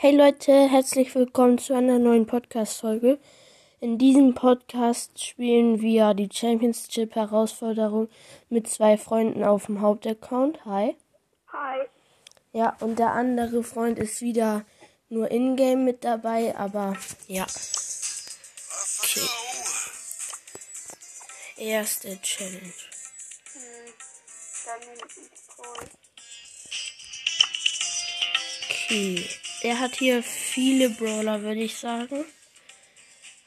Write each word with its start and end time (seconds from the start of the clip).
Hey 0.00 0.14
Leute, 0.14 0.52
herzlich 0.70 1.12
willkommen 1.16 1.58
zu 1.58 1.74
einer 1.74 1.98
neuen 1.98 2.24
Podcast-Folge. 2.24 3.18
In 3.80 3.98
diesem 3.98 4.32
Podcast 4.32 5.24
spielen 5.24 5.80
wir 5.80 6.14
die 6.14 6.28
Championship-Herausforderung 6.32 8.08
mit 8.48 8.68
zwei 8.68 8.96
Freunden 8.96 9.42
auf 9.42 9.66
dem 9.66 9.80
Hauptaccount. 9.80 10.64
Hi. 10.64 10.94
Hi. 11.52 11.80
Ja, 12.52 12.76
und 12.78 13.00
der 13.00 13.10
andere 13.10 13.64
Freund 13.64 13.98
ist 13.98 14.20
wieder 14.20 14.64
nur 15.08 15.32
in-game 15.32 15.84
mit 15.84 16.04
dabei, 16.04 16.56
aber 16.56 16.96
ja. 17.26 17.44
Okay. 19.02 19.26
Erste 21.56 22.22
Challenge. 22.22 22.72
Hm. 23.52 23.92
Okay. 28.70 29.47
Er 29.62 29.80
hat 29.80 29.96
hier 29.96 30.22
viele 30.22 30.90
Brawler, 30.90 31.42
würde 31.42 31.62
ich 31.62 31.76
sagen. 31.76 32.24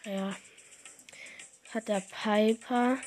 Ja. 0.03 0.35
Hat 1.73 1.87
er 1.87 2.01
Piper? 2.01 2.97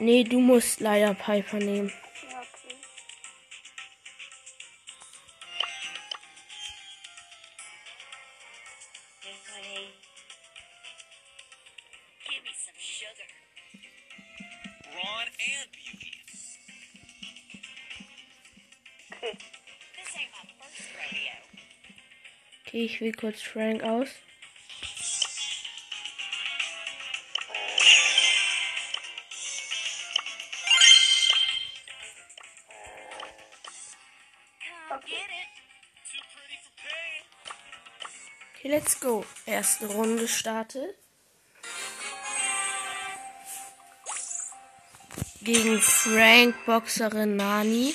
Nee, 0.00 0.22
du 0.22 0.38
musst 0.38 0.80
leider 0.80 1.14
Piper 1.14 1.58
nehmen. 1.58 1.92
Ich 22.80 23.00
will 23.00 23.10
kurz 23.10 23.42
Frank 23.42 23.82
aus. 23.82 24.06
Okay, 38.54 38.68
let's 38.68 39.00
go. 39.00 39.24
Erste 39.44 39.86
Runde 39.86 40.28
startet. 40.28 40.94
Gegen 45.42 45.80
Frank, 45.80 46.54
Boxerin 46.64 47.34
Nani. 47.34 47.92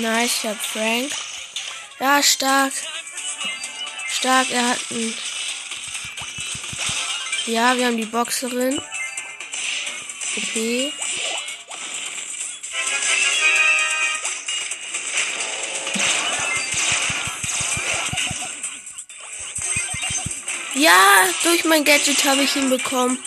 Nice, 0.00 0.44
ich 0.44 0.48
hab 0.48 0.56
Frank. 0.56 1.12
Ja, 1.98 2.22
stark. 2.22 2.72
Stark, 4.08 4.50
er 4.50 4.70
hat 4.70 4.78
einen. 4.90 5.14
Ja, 7.44 7.76
wir 7.76 7.86
haben 7.86 7.98
die 7.98 8.06
Boxerin. 8.06 8.80
Okay. 10.36 10.92
Ja, 20.74 21.28
durch 21.42 21.64
mein 21.64 21.84
Gadget 21.84 22.24
habe 22.24 22.42
ich 22.42 22.56
ihn 22.56 22.70
bekommen. 22.70 23.22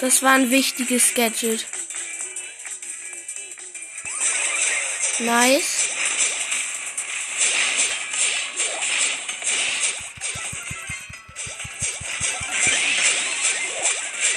Das 0.00 0.22
war 0.22 0.34
ein 0.34 0.50
wichtiges 0.50 1.14
Gadget. 1.14 1.66
Nice. 5.24 5.88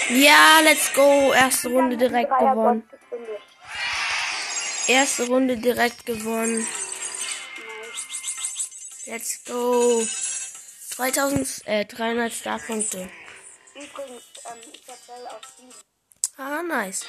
Ja, 0.09 0.59
let's 0.63 0.93
go. 0.93 1.33
Erste 1.33 1.69
Runde 1.69 1.97
direkt 1.97 2.29
gewonnen. 2.29 2.87
Erste 4.87 5.25
Runde 5.25 5.57
direkt 5.57 6.05
gewonnen. 6.05 6.67
Let's 9.07 9.43
go. 9.45 10.05
3000, 10.95 11.61
äh, 11.65 11.85
300 11.85 12.31
Starpunkte. 12.31 13.09
Übrigens, 13.73 14.23
ähm, 14.45 14.71
ich 14.71 14.87
hab 14.87 15.07
Bell 15.07 15.27
auf 15.27 15.41
7. 15.57 15.73
Ah, 16.37 16.61
nice. 16.61 17.05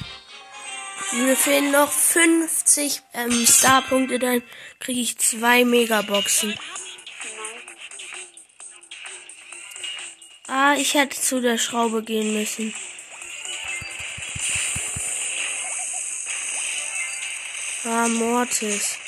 Mir 1.16 1.34
fehlen 1.34 1.70
noch 1.70 1.90
50 1.90 3.02
ähm, 3.14 3.46
Starpunkte, 3.46 4.18
dann 4.18 4.42
kriege 4.78 5.00
ich 5.00 5.16
zwei 5.16 5.64
Megaboxen. 5.64 6.54
Ah, 10.46 10.74
ich 10.74 10.92
hätte 10.92 11.18
zu 11.18 11.40
der 11.40 11.56
Schraube 11.56 12.02
gehen 12.02 12.34
müssen. 12.34 12.74
Ah, 17.84 18.08
Mortis. 18.08 18.98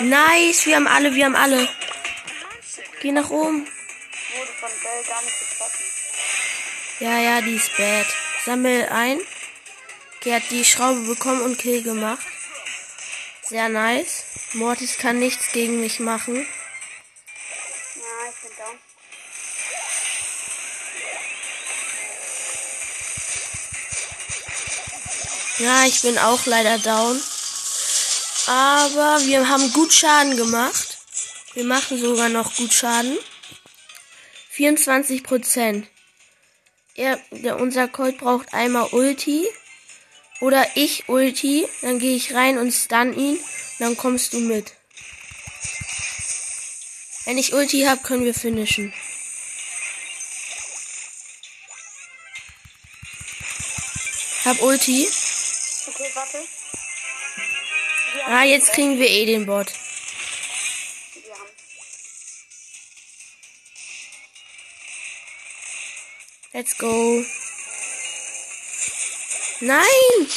Nice, 0.00 0.66
wir 0.66 0.76
haben 0.76 0.86
alle, 0.86 1.14
wir 1.14 1.24
haben 1.24 1.36
alle. 1.36 1.68
Geh 3.00 3.10
nach 3.10 3.30
oben. 3.30 3.66
Ja, 7.04 7.18
ja, 7.18 7.42
die 7.42 7.56
ist 7.56 7.76
bad. 7.76 8.06
Sammel 8.46 8.88
ein. 8.88 9.20
Die 10.24 10.32
hat 10.32 10.44
die 10.48 10.64
Schraube 10.64 11.00
bekommen 11.00 11.42
und 11.42 11.58
Kill 11.58 11.82
gemacht. 11.82 12.26
Sehr 13.42 13.68
nice. 13.68 14.24
Mortis 14.54 14.96
kann 14.96 15.18
nichts 15.18 15.52
gegen 15.52 15.82
mich 15.82 16.00
machen. 16.00 16.46
Ja, 17.96 18.30
ich 18.30 18.40
bin 18.40 18.56
down. 18.56 18.78
Ja, 25.58 25.84
ich 25.84 26.00
bin 26.00 26.16
auch 26.16 26.46
leider 26.46 26.78
down. 26.78 27.22
Aber 28.46 29.26
wir 29.26 29.46
haben 29.50 29.70
gut 29.74 29.92
Schaden 29.92 30.38
gemacht. 30.38 30.96
Wir 31.52 31.64
machen 31.64 32.00
sogar 32.00 32.30
noch 32.30 32.56
gut 32.56 32.72
Schaden. 32.72 33.18
24 34.52 35.22
Prozent. 35.22 35.86
Er, 36.96 37.18
der, 37.30 37.58
unser 37.58 37.88
Colt 37.88 38.18
braucht 38.18 38.54
einmal 38.54 38.88
Ulti. 38.92 39.46
Oder 40.40 40.66
ich 40.76 41.08
Ulti. 41.08 41.66
Dann 41.82 41.98
gehe 41.98 42.16
ich 42.16 42.34
rein 42.34 42.58
und 42.58 42.72
stun 42.72 43.18
ihn. 43.18 43.38
Dann 43.78 43.96
kommst 43.96 44.32
du 44.32 44.38
mit. 44.38 44.72
Wenn 47.24 47.38
ich 47.38 47.52
Ulti 47.54 47.82
habe, 47.82 48.02
können 48.02 48.24
wir 48.24 48.34
finishen. 48.34 48.92
Hab 54.44 54.60
Ulti. 54.60 55.08
Okay, 55.86 56.10
warte. 56.14 56.38
Wir 58.14 58.26
Ah, 58.28 58.44
jetzt 58.44 58.72
kriegen 58.72 58.98
wir 58.98 59.08
eh 59.08 59.26
den 59.26 59.46
Bot. 59.46 59.72
Let's 66.54 66.78
go. 66.78 67.24
Nein! 69.60 70.28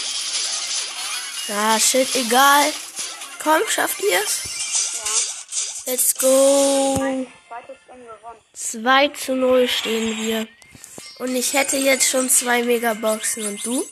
Ah, 1.50 1.78
shit, 1.78 2.16
egal. 2.16 2.74
Komm, 3.38 3.62
schafft 3.68 4.02
ihr's? 4.02 5.86
Ja. 5.86 5.92
Let's 5.92 6.16
go. 6.16 6.96
Zweites 6.96 7.78
Game 7.86 8.02
gewonnen. 8.02 8.42
2 8.54 9.08
zu 9.10 9.36
0 9.36 9.68
stehen 9.68 10.18
wir. 10.18 10.48
Und 11.20 11.36
ich 11.36 11.54
hätte 11.54 11.78
jetzt 11.78 12.10
schon 12.10 12.32
zwei 12.32 12.64
Megaboxen. 12.64 13.46
Und 13.46 13.64
du? 13.64 13.76
Ähm, 13.76 13.84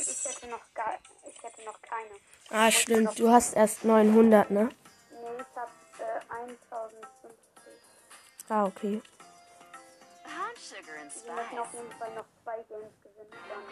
ich 0.00 0.24
hätte 0.24 0.48
noch 0.48 0.74
gar, 0.74 0.98
ich 1.22 1.40
hätte 1.40 1.64
noch 1.64 1.80
keine. 1.82 2.10
Ah, 2.50 2.72
stimmt. 2.72 3.16
Du 3.16 3.30
hast 3.30 3.54
erst 3.54 3.84
900, 3.84 4.50
ne? 4.50 4.70
Nee, 5.10 5.18
ich 5.38 5.56
hab 5.56 5.70
äh, 6.00 6.20
1050. 6.42 7.30
Ah, 8.48 8.64
okay. 8.64 9.00
Wir 10.56 11.34
müssen 11.34 11.58
auf 11.58 11.72
jeden 11.72 11.92
Fall 11.98 12.14
noch 12.14 12.24
zwei 12.42 12.56
Games 12.68 12.92
gewinnen, 13.02 13.30
dann 13.30 13.62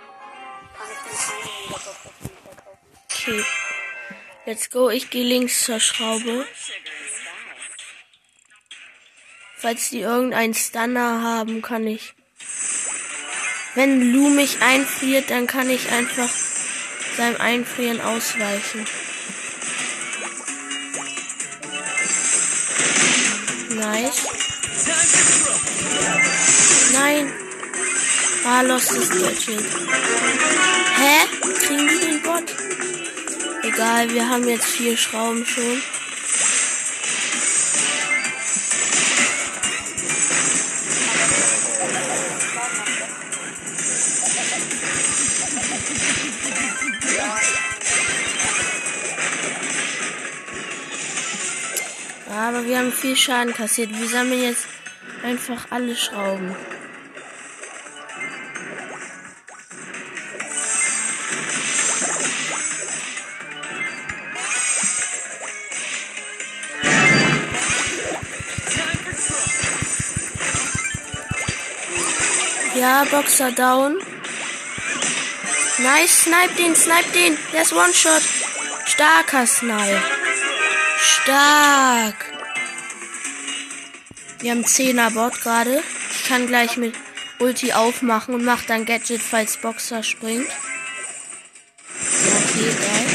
kann 0.76 0.88
ich 0.92 0.98
mir 1.04 1.16
eine 1.34 1.44
Megabox 1.62 1.88
auf 1.88 2.14
jeden 2.22 2.38
Fall 2.44 2.56
kaufen. 2.56 2.78
Okay. 3.10 3.44
Let's 4.46 4.68
go. 4.68 4.90
Ich 4.90 5.08
gehe 5.08 5.24
links 5.24 5.64
zur 5.64 5.80
Schraube. 5.80 6.46
Falls 9.56 9.88
die 9.88 10.00
irgendeinen 10.00 10.52
Stunner 10.52 11.22
haben, 11.22 11.62
kann 11.62 11.86
ich. 11.86 12.14
Wenn 13.74 14.12
Lu 14.12 14.28
mich 14.28 14.60
einfriert, 14.60 15.30
dann 15.30 15.46
kann 15.46 15.70
ich 15.70 15.90
einfach 15.90 16.28
seinem 17.16 17.40
Einfrieren 17.40 18.00
ausweichen. 18.02 18.86
Nein. 26.94 27.32
Ah, 28.46 28.62
lost 28.62 28.96
das 28.96 29.08
Gadget. 29.10 29.64
Hä? 31.00 31.16
Kriegen 31.66 31.88
die 31.88 31.98
den 32.06 32.22
Bot? 32.22 32.54
Egal, 33.64 34.10
wir 34.14 34.28
haben 34.28 34.46
jetzt 34.48 34.66
vier 34.66 34.96
Schrauben 34.96 35.44
schon. 35.44 35.82
Aber 52.30 52.66
wir 52.66 52.78
haben 52.78 52.92
viel 52.92 53.16
Schaden 53.16 53.52
kassiert. 53.52 53.90
Wir 53.98 54.08
sammeln 54.08 54.42
jetzt 54.42 54.66
einfach 55.24 55.66
alle 55.70 55.96
Schrauben. 55.96 56.54
Ja, 72.84 73.02
Boxer 73.10 73.50
down. 73.50 73.96
Nice, 75.78 76.24
snipe 76.24 76.54
den, 76.58 76.76
snipe 76.76 77.10
den. 77.14 77.38
Der 77.50 77.62
One-Shot. 77.72 78.20
Starker 78.84 79.46
Snipe. 79.46 80.02
Stark. 80.98 82.16
Wir 84.40 84.50
haben 84.50 84.66
10er 84.66 85.14
Bot 85.14 85.40
gerade. 85.40 85.82
Ich 86.10 86.28
kann 86.28 86.46
gleich 86.46 86.76
mit 86.76 86.94
Ulti 87.38 87.72
aufmachen 87.72 88.34
und 88.34 88.44
mach 88.44 88.62
dann 88.66 88.84
Gadget, 88.84 89.22
falls 89.22 89.56
Boxer 89.56 90.02
springt. 90.02 90.50
Okay, 92.36 92.70
geil. 92.84 93.06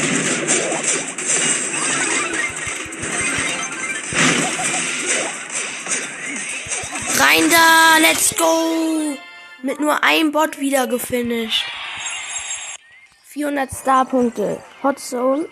Rein 7.20 7.48
da, 7.50 7.98
let's 8.00 8.34
go! 8.36 9.09
Mit 9.62 9.78
nur 9.78 10.02
einem 10.02 10.32
Bot 10.32 10.58
wieder 10.58 10.86
gefinisht. 10.86 11.66
400 13.24 13.70
Starpunkte. 13.70 14.62
Hot 14.82 14.98
Zone. 14.98 15.48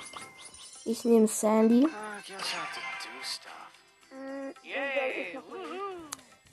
Ich 0.85 1.05
nehme 1.05 1.29
Sandy. 1.29 1.87
Hm? 4.11 4.55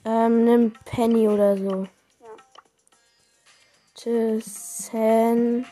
Ähm, 0.04 0.44
nimm 0.44 0.72
Penny 0.84 1.26
oder 1.26 1.56
so. 1.56 1.88
Ja. 2.20 2.36
Sandy, 4.40 5.64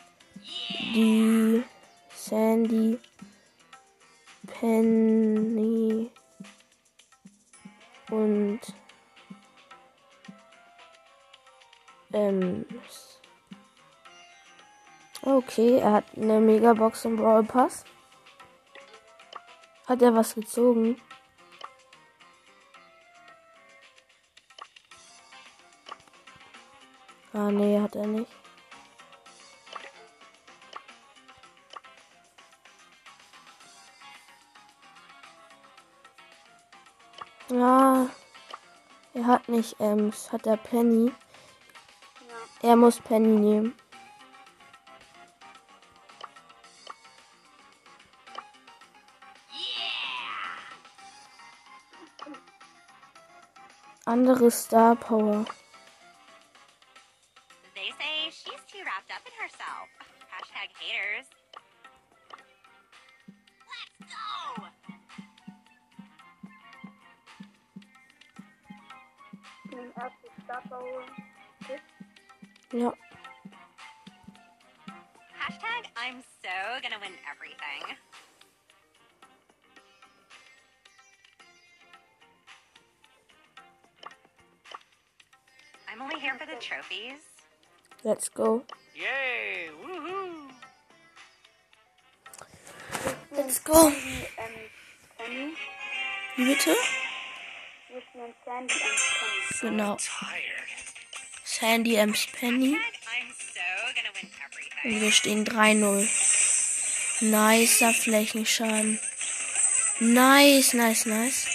Sandy, 2.13 2.99
Penny 4.47 6.09
und 8.09 8.59
ähm, 12.15 12.65
okay, 15.21 15.79
er 15.79 15.91
hat 15.91 16.05
eine 16.15 16.39
Megabox 16.39 17.05
im 17.05 17.17
Brawl 17.17 17.43
Pass. 17.43 17.83
Hat 19.85 20.01
er 20.01 20.15
was 20.15 20.33
gezogen? 20.33 20.99
Ah, 27.33 27.51
nee, 27.51 27.79
hat 27.79 27.95
er 27.95 28.07
nicht. 28.07 28.31
Ja, 37.49 38.09
er 39.13 39.27
hat 39.27 39.49
nicht 39.49 39.79
Ems, 39.79 40.31
hat 40.31 40.47
er 40.47 40.57
Penny. 40.57 41.11
Er 42.61 42.75
muss 42.75 42.99
Penny 42.99 43.39
nehmen. 43.39 43.75
Andere 54.05 54.51
Star 54.51 54.95
Power. 54.95 55.45
Trophies. 86.95 87.21
Let's 88.03 88.29
go. 88.29 88.63
Yay! 88.95 89.69
Woohoo! 89.83 90.51
Let's 93.35 93.63
go. 93.63 93.91
Wie 96.37 96.45
bitte? 96.45 96.75
Genau. 99.61 99.97
Sandy 101.43 101.95
Ems 101.95 102.27
Penny. 102.39 102.77
Und 104.83 105.01
wir 105.01 105.11
stehen 105.11 105.45
3-0. 105.45 106.07
Nicer 107.21 107.93
Flächenschaden. 107.93 108.99
Nice, 109.99 110.73
nice, 110.73 111.05
nice. 111.05 111.47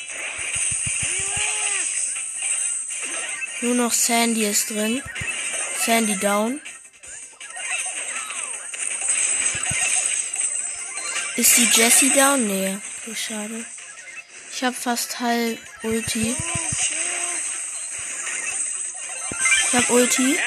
Nur 3.61 3.75
noch 3.75 3.92
Sandy 3.92 4.47
ist 4.47 4.70
drin. 4.70 5.02
Sandy 5.84 6.14
down. 6.16 6.60
Ist 11.37 11.56
die 11.56 11.68
Jessie 11.72 12.10
down? 12.10 12.46
Nee. 12.46 12.76
Okay, 13.00 13.16
schade. 13.16 13.64
Ich 14.52 14.62
hab 14.62 14.75
fast 14.75 15.20
halb 15.20 15.58
Ulti. 15.82 16.37
Ich 19.68 19.72
hab 19.72 19.88
Ulti. 19.88 20.38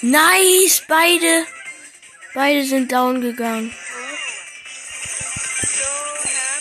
Nice, 0.00 0.82
beide. 0.88 1.46
Beide 2.34 2.64
sind 2.64 2.90
down 2.90 3.20
gegangen. 3.20 3.72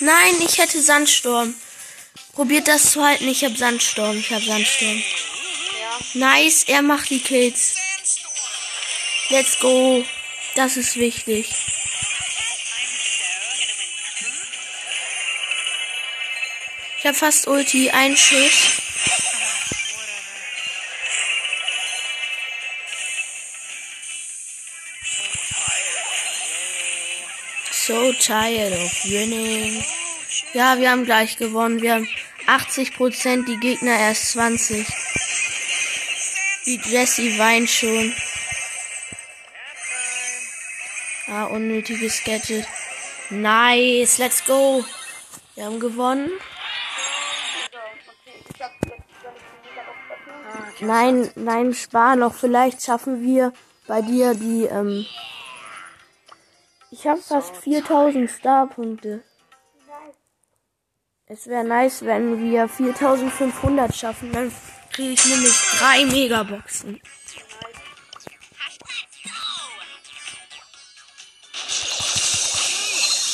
Nein, 0.01 0.41
ich 0.41 0.57
hätte 0.57 0.81
Sandsturm. 0.81 1.53
Probiert 2.33 2.67
das 2.67 2.91
zu 2.91 3.03
halten. 3.05 3.27
Ich 3.27 3.45
hab 3.45 3.55
Sandsturm. 3.55 4.17
Ich 4.17 4.31
hab 4.31 4.41
Sandsturm. 4.41 5.01
Nice, 6.15 6.63
er 6.63 6.81
macht 6.81 7.11
die 7.11 7.19
Kills. 7.19 7.75
Let's 9.29 9.59
go. 9.59 10.03
Das 10.55 10.75
ist 10.75 10.95
wichtig. 10.95 11.47
Ich 16.97 17.05
hab 17.05 17.15
fast 17.15 17.47
Ulti. 17.47 17.91
Ein 17.91 18.17
Schuss. 18.17 18.80
So 27.91 28.13
tired 28.13 28.71
of 28.71 29.03
winning. 29.03 29.83
Ja, 30.53 30.79
wir 30.79 30.91
haben 30.91 31.03
gleich 31.03 31.35
gewonnen. 31.35 31.81
Wir 31.81 31.95
haben 31.95 32.07
80 32.47 32.95
Prozent, 32.95 33.49
die 33.49 33.57
Gegner 33.57 33.99
erst 33.99 34.31
20. 34.31 34.87
Die 36.65 36.79
Jessie 36.85 37.37
weint 37.37 37.69
schon. 37.69 38.13
Ah, 41.27 41.47
unnötiges 41.47 42.23
Gadget. 42.23 42.65
Nice, 43.29 44.19
let's 44.19 44.45
go. 44.45 44.85
Wir 45.55 45.65
haben 45.65 45.81
gewonnen. 45.81 46.31
Nein, 50.79 51.29
nein, 51.35 51.73
spar 51.73 52.15
noch. 52.15 52.35
Vielleicht 52.35 52.83
schaffen 52.83 53.21
wir 53.21 53.51
bei 53.85 54.01
dir 54.01 54.33
die, 54.33 54.63
ähm, 54.63 55.05
ich 56.91 57.07
habe 57.07 57.21
fast 57.21 57.55
4000 57.55 58.29
Starpunkte. 58.29 59.23
Es 61.25 61.47
wäre 61.47 61.63
nice, 61.63 62.03
wenn 62.03 62.43
wir 62.43 62.67
4500 62.67 63.95
schaffen, 63.95 64.33
dann 64.33 64.51
kriege 64.91 65.13
ich 65.13 65.25
nämlich 65.25 65.55
drei 65.79 66.05
Megaboxen. 66.05 66.99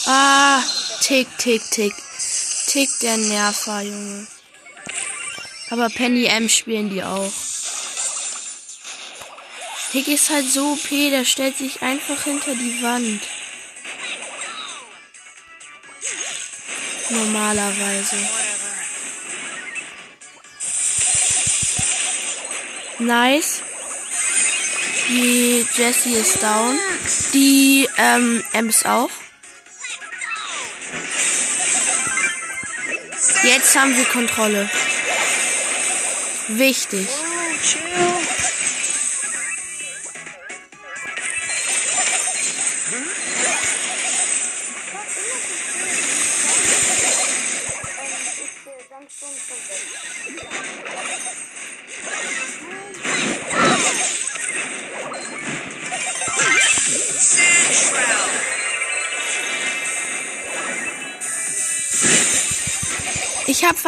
Ah, 0.05 0.61
tick, 1.01 1.27
tick, 1.39 1.61
tick. 1.71 1.93
Tick 2.67 2.89
der 3.01 3.17
Nerver, 3.17 3.81
Junge. 3.81 4.27
Aber 5.71 5.89
Penny 5.89 6.25
M 6.25 6.47
spielen 6.47 6.89
die 6.89 7.03
auch. 7.03 7.31
Tick 9.91 10.07
ist 10.07 10.29
halt 10.29 10.45
so 10.45 10.73
OP, 10.73 10.89
der 10.89 11.25
stellt 11.25 11.57
sich 11.57 11.81
einfach 11.81 12.23
hinter 12.23 12.53
die 12.53 12.83
Wand. 12.83 13.21
Normalerweise. 17.17 18.15
Nice. 22.99 23.61
Die 25.09 25.65
Jessie 25.75 26.13
ist 26.15 26.43
down. 26.43 26.77
Die 27.33 27.87
ähm, 27.97 28.43
Ems 28.53 28.85
auch. 28.85 29.09
Jetzt 33.43 33.75
haben 33.75 33.95
wir 33.95 34.05
Kontrolle. 34.05 34.69
Wichtig. 36.49 37.07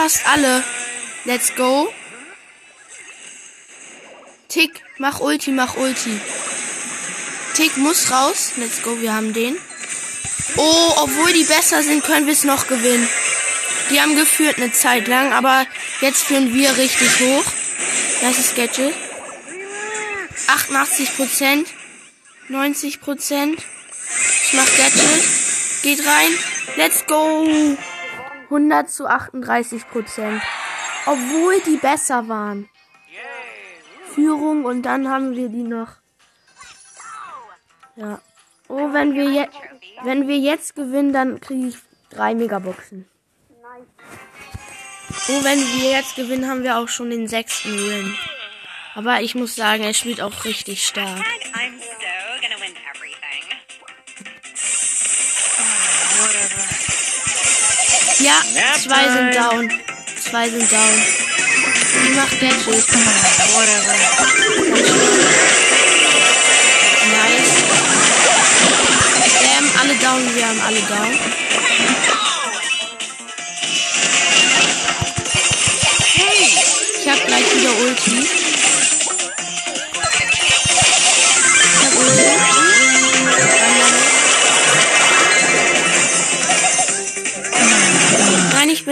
Fast 0.09 0.25
alle. 0.27 0.63
Let's 1.25 1.55
go. 1.55 1.87
Tick, 4.47 4.83
mach 4.97 5.19
Ulti, 5.19 5.51
mach 5.51 5.75
Ulti. 5.75 6.19
Tick 7.53 7.77
muss 7.77 8.09
raus. 8.11 8.53
Let's 8.57 8.81
go, 8.81 8.99
wir 9.01 9.13
haben 9.13 9.33
den. 9.33 9.55
Oh, 10.57 10.93
obwohl 10.97 11.31
die 11.33 11.43
besser 11.43 11.83
sind, 11.83 12.03
können 12.03 12.25
wir 12.25 12.33
es 12.33 12.43
noch 12.43 12.67
gewinnen. 12.67 13.07
Die 13.91 14.01
haben 14.01 14.15
geführt 14.15 14.57
eine 14.57 14.71
Zeit 14.71 15.07
lang, 15.07 15.31
aber 15.33 15.67
jetzt 16.01 16.23
führen 16.23 16.53
wir 16.53 16.75
richtig 16.77 17.19
hoch. 17.19 17.45
Das 18.21 18.39
ist 18.39 18.55
Gadget. 18.55 18.93
88 20.47 21.15
Prozent. 21.17 21.67
90 22.47 23.01
Prozent. 23.01 23.61
Ich 24.45 24.53
mach 24.53 24.65
Gadget. 24.65 25.23
Geht 25.83 25.99
rein. 25.99 26.31
Let's 26.77 27.05
go. 27.05 27.77
100 28.49 28.89
zu 28.89 29.07
38 29.07 29.89
Prozent. 29.89 30.41
Obwohl 31.05 31.59
die 31.61 31.77
besser 31.77 32.27
waren. 32.27 32.69
Führung 34.13 34.65
und 34.65 34.83
dann 34.83 35.09
haben 35.09 35.35
wir 35.35 35.49
die 35.49 35.63
noch. 35.63 35.89
Ja. 37.95 38.19
Oh, 38.67 38.93
wenn 38.93 39.13
wir 39.13 39.29
jetzt, 39.31 39.55
wenn 40.03 40.27
wir 40.27 40.37
jetzt 40.37 40.75
gewinnen, 40.75 41.13
dann 41.13 41.39
kriege 41.41 41.67
ich 41.67 41.77
drei 42.09 42.35
Megaboxen. 42.35 43.07
Oh, 45.27 45.43
wenn 45.43 45.59
wir 45.59 45.91
jetzt 45.91 46.15
gewinnen, 46.15 46.47
haben 46.49 46.63
wir 46.63 46.77
auch 46.77 46.87
schon 46.87 47.09
den 47.09 47.27
sechsten 47.27 47.71
Win. 47.71 48.15
Aber 48.95 49.21
ich 49.21 49.35
muss 49.35 49.55
sagen, 49.55 49.83
er 49.83 49.93
spielt 49.93 50.21
auch 50.21 50.45
richtig 50.45 50.85
stark. 50.85 51.23
Ja, 58.19 58.41
zwei 58.77 59.09
sind 59.09 59.33
down. 59.33 59.71
Zwei 60.21 60.49
sind 60.49 60.69
down. 60.69 61.03
Die 62.05 62.13
macht 62.15 62.39
Gadget. 62.39 62.87
Nice. 67.11 67.63
Wir 69.41 69.55
haben 69.55 69.71
alle 69.79 69.95
down, 69.95 70.35
wir 70.35 70.47
haben 70.47 70.61
alle 70.67 70.81
down. 70.81 71.19
Ich 77.01 77.07
hab 77.09 77.25
gleich 77.25 77.55
wieder 77.55 77.71
Ulti. 77.79 78.08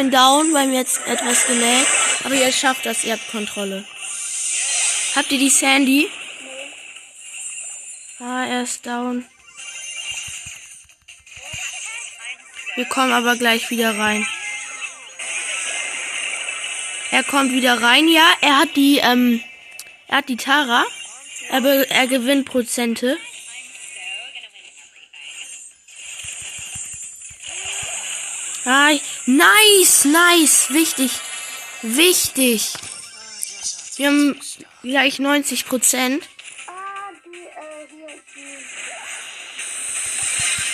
Bin 0.08 0.12
down, 0.12 0.54
weil 0.54 0.68
mir 0.68 0.80
jetzt 0.80 1.06
etwas 1.06 1.46
gelägt. 1.48 1.88
Aber 2.24 2.34
ihr 2.34 2.50
schafft 2.54 2.86
das, 2.86 3.04
ihr 3.04 3.12
habt 3.14 3.30
Kontrolle. 3.30 3.84
Habt 5.18 5.30
ihr 5.34 5.38
die 5.38 5.50
Sandy? 5.50 6.10
Ah, 8.20 8.46
er 8.46 8.64
ist 8.64 8.86
down. 8.86 9.26
Wir 12.76 12.86
kommen 12.86 13.12
aber 13.12 13.36
gleich 13.36 13.70
wieder 13.70 13.98
rein. 13.98 14.26
Er 17.12 17.24
kommt 17.24 17.52
wieder 17.52 17.82
rein, 17.82 18.08
ja. 18.08 18.30
Er 18.40 18.60
hat 18.60 18.76
die, 18.78 19.00
ähm, 19.00 19.44
er 20.08 20.20
hat 20.20 20.30
die 20.30 20.38
Tara. 20.38 20.86
Er, 21.50 21.60
be- 21.62 21.90
er 21.90 22.08
gewinnt 22.08 22.46
Prozente. 22.46 23.18
Ah, 28.70 28.92
nice, 29.28 30.04
nice, 30.04 30.70
wichtig, 30.72 31.12
wichtig. 31.84 32.74
Wir 33.96 34.08
haben 34.08 34.42
gleich 34.82 35.20
90 35.20 35.66
Prozent. 35.66 36.22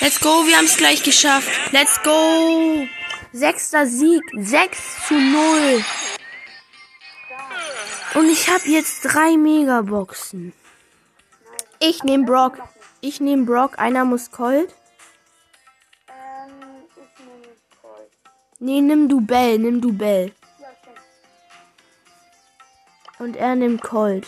Let's 0.01 0.19
go, 0.19 0.47
wir 0.47 0.57
haben 0.57 0.65
es 0.65 0.75
gleich 0.75 1.03
geschafft. 1.03 1.47
Let's 1.71 2.01
go. 2.01 2.87
Sechster 3.31 3.85
Sieg, 3.85 4.23
6 4.39 4.79
zu 5.07 5.13
0. 5.13 5.85
Und 8.15 8.27
ich 8.27 8.49
habe 8.49 8.67
jetzt 8.69 9.01
drei 9.03 9.37
Megaboxen. 9.37 10.51
Ich 11.79 12.03
nehme 12.03 12.25
Brock. 12.25 12.57
Ich 13.01 13.19
nehme 13.19 13.45
Brock, 13.45 13.77
einer 13.77 14.03
muss 14.03 14.31
Colt. 14.31 14.73
Nee, 18.65 18.79
nimm 18.79 19.09
du 19.09 19.19
Bell, 19.19 19.59
nimm 19.59 19.81
du 19.81 19.91
Bell. 19.91 20.31
Ja. 20.57 20.67
Und 23.19 23.35
er 23.35 23.55
nimmt 23.55 23.81
Colt. 23.81 24.25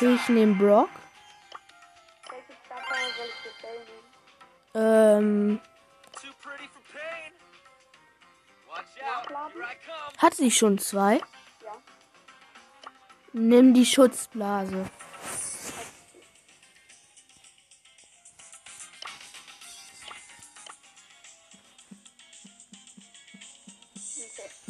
Ich 0.00 0.28
nehme 0.28 0.54
Brock. 0.56 0.90
Starpower 2.64 3.08
soll 3.16 3.26
ich 3.28 3.34
für 3.34 3.54
Bell 3.62 3.86
Nimm 13.38 13.74
die 13.74 13.84
Schutzblase. 13.84 14.86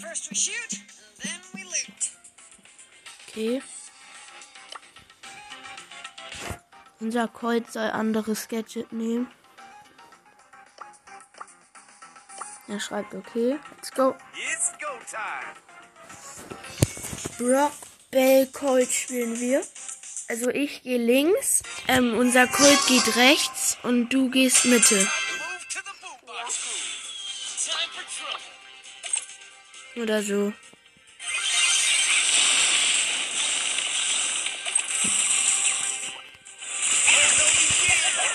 First 0.00 0.30
we 0.30 0.36
shoot, 0.36 0.72
and 0.72 1.22
then 1.22 1.40
we 1.54 1.62
loot. 1.62 2.10
Okay. 3.28 3.62
Unser 6.98 7.28
Colt 7.28 7.70
soll 7.70 7.90
anderes 7.92 8.48
Gadget 8.48 8.90
nehmen. 8.90 9.28
Er 12.68 12.80
schreibt 12.80 13.14
okay. 13.14 13.60
Let's 13.76 13.92
go. 13.92 14.16
It's 14.34 14.72
go 14.80 14.88
time. 15.06 15.54
Brock, 17.38 17.72
Bell, 18.16 18.46
Colt 18.46 18.90
spielen 18.90 19.38
wir. 19.40 19.62
Also 20.28 20.48
ich 20.48 20.82
gehe 20.82 20.96
links, 20.96 21.62
ähm, 21.86 22.16
unser 22.16 22.46
Colt 22.46 22.78
geht 22.88 23.14
rechts 23.14 23.76
und 23.82 24.08
du 24.08 24.30
gehst 24.30 24.64
Mitte. 24.64 25.06
Oder 29.96 30.22
so. 30.22 30.54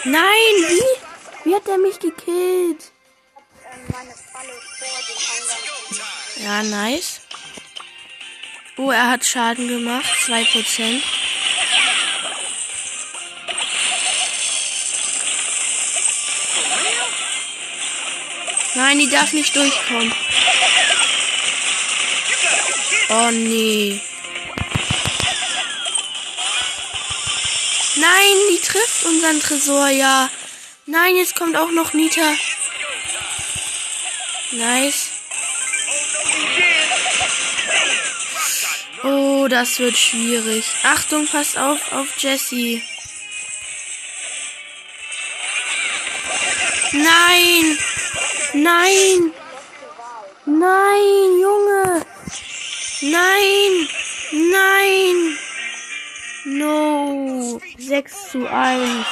Nein, 0.04 0.22
wie? 0.70 1.50
Wie 1.50 1.56
hat 1.56 1.66
der 1.66 1.80
mich 1.80 1.98
gekillt? 1.98 2.92
Ja, 6.38 6.62
nice. 6.62 7.21
Oh, 8.84 8.90
er 8.90 9.12
hat 9.12 9.24
Schaden 9.24 9.68
gemacht. 9.68 10.10
2%. 10.26 11.04
Nein, 18.74 18.98
die 18.98 19.08
darf 19.08 19.34
nicht 19.34 19.56
durchkommen. 19.56 20.12
Oh 23.10 23.30
nee. 23.30 24.02
Nein, 27.98 28.36
die 28.50 28.62
trifft 28.66 29.06
unseren 29.06 29.40
Tresor, 29.42 29.90
ja. 29.90 30.28
Nein, 30.88 31.18
jetzt 31.18 31.36
kommt 31.36 31.56
auch 31.56 31.70
noch 31.70 31.94
Nita. 31.94 32.34
Nice. 34.54 35.11
Das 39.48 39.80
wird 39.80 39.98
schwierig. 39.98 40.66
Achtung, 40.84 41.28
passt 41.28 41.58
auf 41.58 41.92
auf 41.92 42.18
Jessie. 42.18 42.82
Nein! 46.94 47.78
Nein! 48.54 49.34
Nein, 50.46 51.40
Junge! 51.40 52.06
Nein! 53.02 53.88
Nein! 54.32 55.38
No! 56.46 57.62
6 57.78 58.32
zu 58.32 58.48
1. 58.48 59.06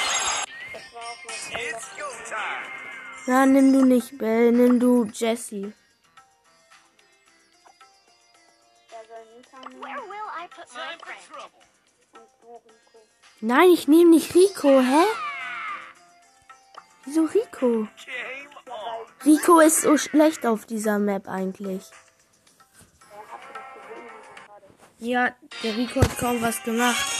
It's 1.52 1.88
go 1.98 2.06
time. 2.28 2.70
Na, 3.28 3.46
nimm 3.46 3.72
du 3.72 3.86
nicht 3.86 4.18
Bell, 4.18 4.52
nimm 4.52 4.80
du 4.80 5.06
Jessie. 5.14 5.72
Nein, 13.42 13.70
ich 13.74 13.88
nehme 13.88 14.10
nicht 14.10 14.36
Rico, 14.36 14.82
hä? 14.82 15.06
Wieso 17.06 17.24
Rico? 17.24 17.88
Rico 19.26 19.60
ist 19.62 19.82
so 19.82 19.98
schlecht 19.98 20.46
auf 20.46 20.66
dieser 20.66 21.00
Map 21.00 21.28
eigentlich. 21.28 21.84
Ja, 25.00 25.34
der 25.64 25.78
Rico 25.78 26.02
hat 26.02 26.18
kaum 26.18 26.42
was 26.42 26.62
gemacht. 26.64 27.19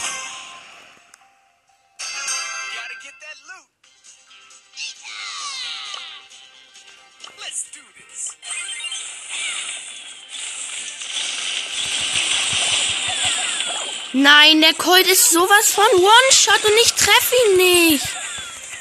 Nein, 14.22 14.60
der 14.60 14.74
Colt 14.74 15.06
ist 15.06 15.30
sowas 15.30 15.72
von 15.72 15.86
One-Shot 15.94 16.62
und 16.62 16.76
ich 16.84 16.92
treffe 16.92 17.34
ihn 17.46 17.56
nicht. 17.56 18.04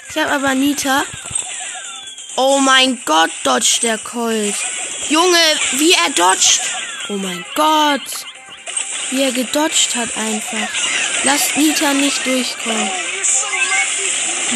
Ich 0.09 0.17
habe 0.17 0.33
aber 0.33 0.53
Nita. 0.53 1.05
Oh 2.35 2.59
mein 2.59 3.01
Gott, 3.05 3.31
dodgt 3.43 3.83
der 3.83 3.97
Colt. 3.99 4.55
Junge, 5.07 5.45
wie 5.77 5.93
er 5.93 6.09
dodgt. 6.09 6.59
Oh 7.07 7.13
mein 7.13 7.45
Gott. 7.55 8.01
Wie 9.11 9.21
er 9.21 9.31
gedodgt 9.31 9.95
hat 9.95 10.09
einfach. 10.17 10.67
Lasst 11.23 11.55
Nita 11.55 11.93
nicht 11.93 12.25
durchkommen. 12.25 12.91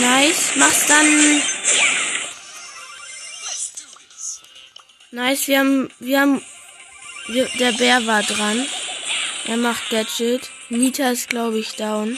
Nice, 0.02 0.52
mach's 0.56 0.86
dann. 0.88 1.42
Nice, 5.12 5.48
wir 5.48 5.60
haben, 5.60 5.90
wir 6.00 6.20
haben, 6.20 6.46
wir, 7.28 7.48
der 7.58 7.72
Bär 7.72 8.06
war 8.06 8.24
dran. 8.24 8.68
Er 9.46 9.56
macht 9.56 9.90
Gadget. 9.90 10.50
Nita 10.70 11.12
ist, 11.12 11.30
glaube 11.30 11.60
ich, 11.60 11.76
down. 11.76 12.18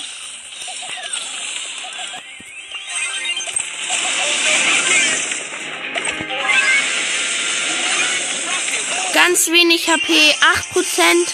Ganz 9.14 9.48
wenig 9.48 9.90
HP, 9.90 10.36
8%. 10.74 11.28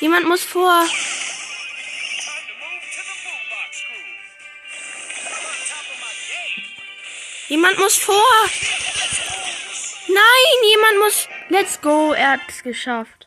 Jemand 0.00 0.26
muss 0.28 0.44
vor. 0.44 0.86
Jemand 7.48 7.78
muss 7.78 7.96
vor. 7.96 8.14
Nein, 10.06 10.68
jemand 10.70 10.98
muss. 11.00 11.28
Let's 11.48 11.80
go, 11.80 12.12
er 12.12 12.32
hat 12.32 12.40
es 12.48 12.62
geschafft. 12.62 13.17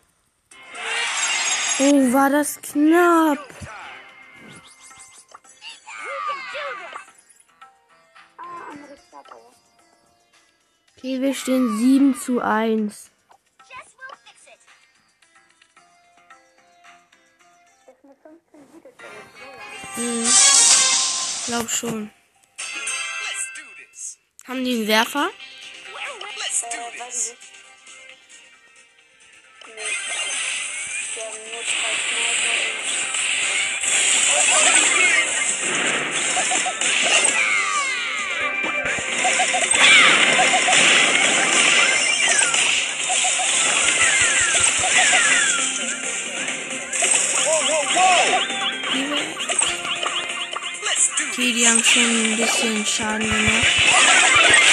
Oh, 1.84 2.14
war 2.14 2.30
das 2.30 2.62
knapp. 2.62 3.40
Okay, 10.96 11.20
wir 11.20 11.34
stehen 11.34 11.80
7 11.80 12.14
zu 12.14 12.40
1. 12.40 13.10
Jess 13.68 13.96
will 13.98 14.16
fix 14.24 14.46
it. 14.46 14.60
Das 17.88 17.96
ist 17.96 18.04
eine 18.04 18.16
15 18.22 18.60
Videostelle. 18.76 19.26
Glaub 21.48 21.68
schon. 21.68 22.12
Haben 24.48 24.64
die 24.64 24.76
einen 24.76 24.88
Werfer? 24.88 25.32
Äh, 26.70 27.41
haben 51.72 51.84
schon 51.84 52.04
ein 52.04 52.38
bisschen 52.38 52.86
Schaden 52.86 53.30
gemacht. 53.30 54.71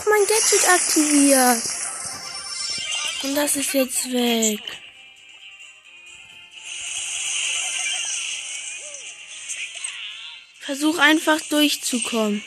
Auch 0.00 0.06
mein 0.06 0.26
Gadget 0.26 0.68
aktiviert. 0.68 1.62
Und 3.22 3.34
das 3.34 3.56
ist 3.56 3.74
jetzt 3.74 4.10
weg. 4.12 4.60
Versuch 10.60 10.98
einfach 10.98 11.40
durchzukommen. 11.48 12.44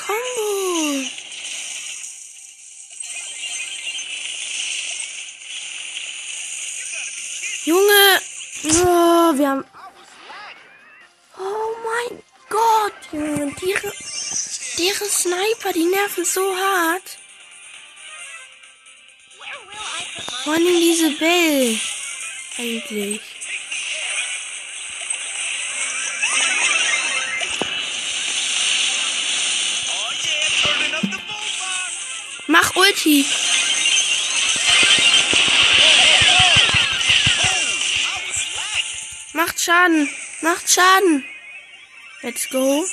Combo? 0.00 1.04
Junge. 7.64 8.20
Oh, 8.64 9.38
wir 9.38 9.48
haben. 9.48 9.64
Oh 11.38 11.70
mein 11.84 12.22
Gott, 12.48 12.94
Junge. 13.12 13.54
Ihre, 13.60 13.92
ihre 14.78 15.08
Sniper, 15.08 15.72
die 15.74 15.84
nerven 15.84 16.24
so 16.24 16.56
hart. 16.56 17.18
Vor 20.44 20.54
allem 20.54 20.80
diese 20.80 21.10
Bell. 21.10 21.78
Eigentlich. 22.58 23.29
Ulti. 33.10 33.26
Macht 39.32 39.60
Schaden. 39.60 40.08
Macht 40.42 40.70
Schaden. 40.70 41.24
Let's 42.22 42.48
go. 42.50 42.86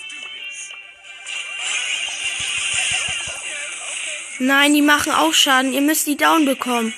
Nein, 4.40 4.74
die 4.74 4.82
machen 4.82 5.12
auch 5.12 5.34
Schaden. 5.34 5.74
Ihr 5.74 5.82
müsst 5.82 6.08
die 6.08 6.18
down 6.18 6.46
bekommen. 6.46 6.94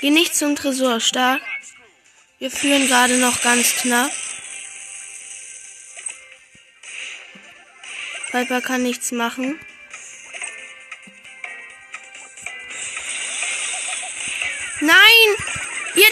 Geh 0.00 0.10
nicht 0.10 0.36
zum 0.36 0.56
Tresor. 0.56 1.00
Stark. 1.00 1.42
Wir 2.38 2.50
führen 2.50 2.86
gerade 2.86 3.16
noch 3.18 3.40
ganz 3.40 3.74
knapp. 3.76 4.12
Piper 8.30 8.60
kann 8.60 8.82
nichts 8.82 9.12
machen. 9.12 9.58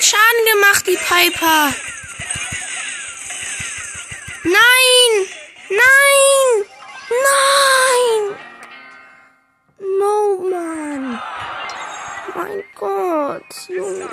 Schaden 0.05 0.45
gemacht, 0.53 0.87
die 0.87 0.99
Piper. 0.99 1.73
Nein! 4.43 5.27
Nein! 5.71 6.67
Nein! 7.25 8.37
No, 9.99 10.39
Mann. 10.51 11.23
Mein 12.35 12.65
Gott, 12.75 13.69
Junge. 13.69 14.09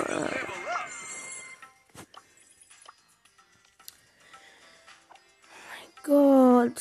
Mein 5.68 5.92
Gott. 6.04 6.80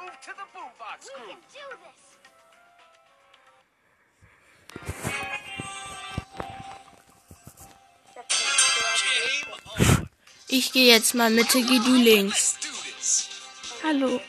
Move 0.00 0.16
to 0.22 0.30
the 0.40 0.46
boombox 0.54 1.06
We 1.06 1.14
groove. 1.16 1.30
can 1.30 1.40
do 1.52 1.66
this. 1.84 2.00
Ich 10.48 10.72
gehe 10.72 10.90
jetzt 10.92 11.14
mal 11.14 11.30
Mitte, 11.30 11.62
geh 11.62 11.78
du 11.78 11.94
links. 11.94 12.56
Let's 12.60 12.66
do 12.66 12.68
this. 12.96 13.28
Hallo. 13.84 14.20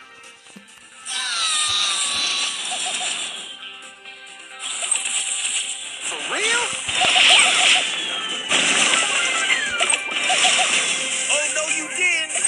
Oh 11.31 11.45
no, 11.55 11.63
you 11.77 11.87
didn't. 11.97 12.43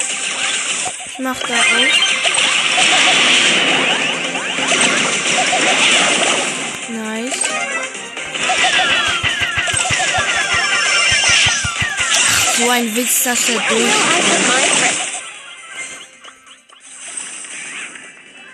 Ich 1.06 1.20
mach 1.20 1.40
da 1.40 1.56
auf. 1.56 2.21
So 12.62 12.70
ein 12.70 12.96
Witz, 12.96 13.24
dass 13.24 13.50
er 13.50 13.60
durch. 13.70 13.92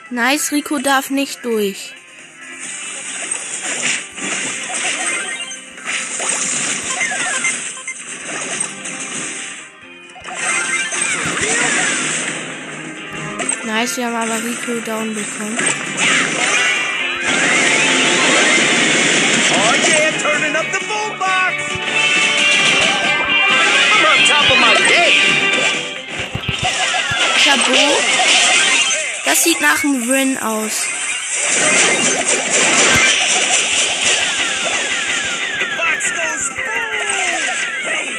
Nice, 0.10 0.52
Rico 0.52 0.80
darf 0.80 1.10
nicht 1.10 1.44
durch. 1.44 1.94
Nice, 13.66 13.98
wir 13.98 14.06
haben 14.06 14.16
aber 14.16 14.44
Rico 14.44 14.80
down 14.86 15.14
bekommen. 15.14 15.58
Chabot. 27.48 28.04
Das 29.24 29.42
sieht 29.42 29.62
nach 29.62 29.82
einem 29.82 30.06
Win 30.10 30.38
aus. 30.38 30.86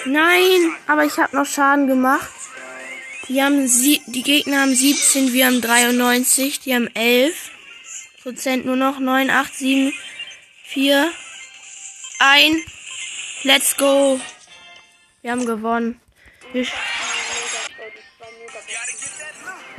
Nein, 0.06 0.74
aber 0.86 1.04
ich 1.04 1.18
habe 1.18 1.36
noch 1.36 1.44
Schaden 1.44 1.88
gemacht. 1.88 2.30
Die, 3.28 3.42
haben 3.42 3.68
sie 3.68 4.00
die 4.06 4.22
Gegner 4.22 4.62
haben 4.62 4.74
17, 4.74 5.34
wir 5.34 5.44
haben 5.44 5.60
93, 5.60 6.60
die 6.60 6.74
haben 6.74 6.88
11 6.94 7.50
Prozent 8.22 8.64
nur 8.64 8.76
noch 8.76 8.98
9, 8.98 9.28
8, 9.28 9.54
7, 9.54 9.92
4, 10.64 11.10
1. 12.20 12.56
Let's 13.42 13.76
go. 13.76 14.18
Wir 15.20 15.32
haben 15.32 15.44
gewonnen. 15.44 16.00
Wir, 16.54 16.66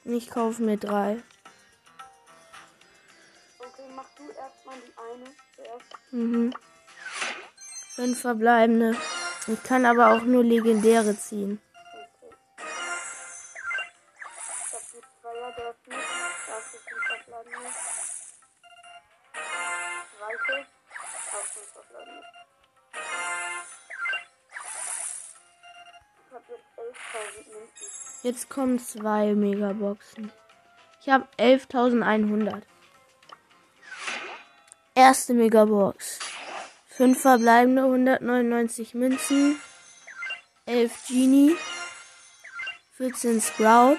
Ich 0.06 0.30
kaufe 0.30 0.62
mir 0.62 0.76
drei. 0.76 1.22
Okay, 3.58 3.88
mach 3.96 4.04
du 4.16 4.28
erstmal 4.28 4.76
die 4.76 4.92
eine 4.98 5.24
zuerst. 5.56 6.12
Mhm. 6.12 6.54
Fünf 7.94 8.20
verbleibende. 8.20 8.96
Ich 9.46 9.62
kann 9.62 9.86
aber 9.86 10.10
auch 10.14 10.22
nur 10.22 10.44
legendäre 10.44 11.16
ziehen. 11.16 11.58
Okay. 12.20 12.34
Ich 14.66 14.72
hab 14.74 14.82
die 14.92 15.00
Zweier. 15.22 15.54
Das 15.56 16.74
ist 16.74 16.84
verbleibende. 17.06 17.70
Zweite. 20.18 20.66
Auch 21.32 21.48
ein 21.48 21.66
verbleibende. 21.72 22.24
Ich 26.20 26.32
hab 26.34 26.44
jetzt 26.50 26.68
elf 26.76 26.98
1000 27.14 27.46
Münzen. 27.48 28.13
Jetzt 28.24 28.48
kommen 28.48 28.78
zwei 28.78 29.34
Megaboxen. 29.34 30.32
Ich 31.02 31.10
habe 31.10 31.28
11.100. 31.38 32.62
Erste 34.94 35.34
Megabox. 35.34 36.20
Fünf 36.86 37.20
verbleibende 37.20 37.82
199 37.82 38.94
Münzen. 38.94 39.60
11 40.64 41.06
Genie. 41.06 41.54
14 42.92 43.42
Sprout. 43.42 43.98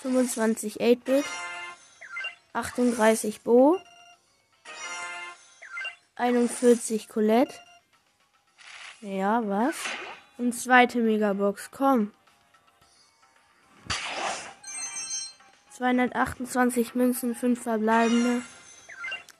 25 0.00 0.80
8-Bit. 0.80 1.26
38 2.54 3.42
Bo. 3.42 3.78
41 6.14 7.10
Colette. 7.10 7.52
Ja, 9.02 9.46
was? 9.46 9.76
Und 10.38 10.54
zweite 10.54 11.00
Megabox, 11.00 11.70
komm. 11.70 12.14
228 15.82 16.94
Münzen, 16.94 17.34
5 17.34 17.60
verbleibende. 17.60 18.42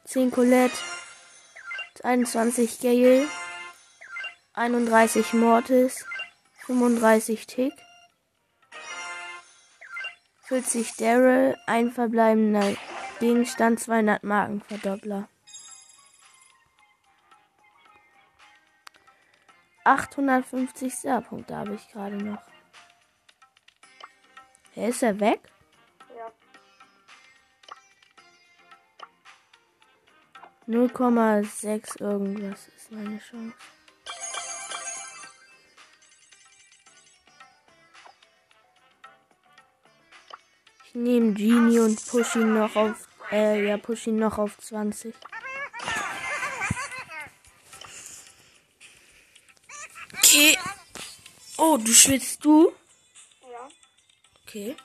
10 0.07 0.33
Colette. 0.33 0.77
21 2.03 2.81
Gale. 2.81 3.29
31 4.55 5.35
Mortis. 5.35 6.05
35 6.67 7.47
Tick. 7.47 7.73
40 10.49 10.97
Daryl. 10.97 11.57
Ein 11.69 11.93
verbleibender 11.93 12.75
Gegenstand, 13.21 13.79
200 13.79 14.25
Markenverdoppler. 14.25 15.29
850 19.85 20.93
Star-Punkte 20.93 21.57
habe 21.57 21.75
ich 21.75 21.89
gerade 21.89 22.17
noch. 22.17 22.43
Hä, 24.73 24.89
ist 24.89 25.05
er 25.05 25.21
weg? 25.21 25.53
0,6 30.69 32.01
irgendwas 32.01 32.69
ist 32.77 32.93
meine 32.93 33.19
Chance. 33.19 33.55
Ich 40.87 40.95
nehme 40.95 41.33
Genie 41.33 41.81
und 41.81 42.07
push 42.07 42.37
ihn 42.37 42.55
noch 42.55 42.77
auf, 42.77 43.09
äh, 43.33 43.67
ja, 43.67 43.77
push 43.77 44.07
ihn 44.07 44.19
noch 44.19 44.39
auf 44.39 44.59
20. 44.59 45.15
Okay. 50.19 50.59
Oh, 51.57 51.77
du 51.77 51.93
schwitzt 51.93 52.45
du? 52.45 52.73
Ja. 53.43 53.69
Okay. 54.47 54.77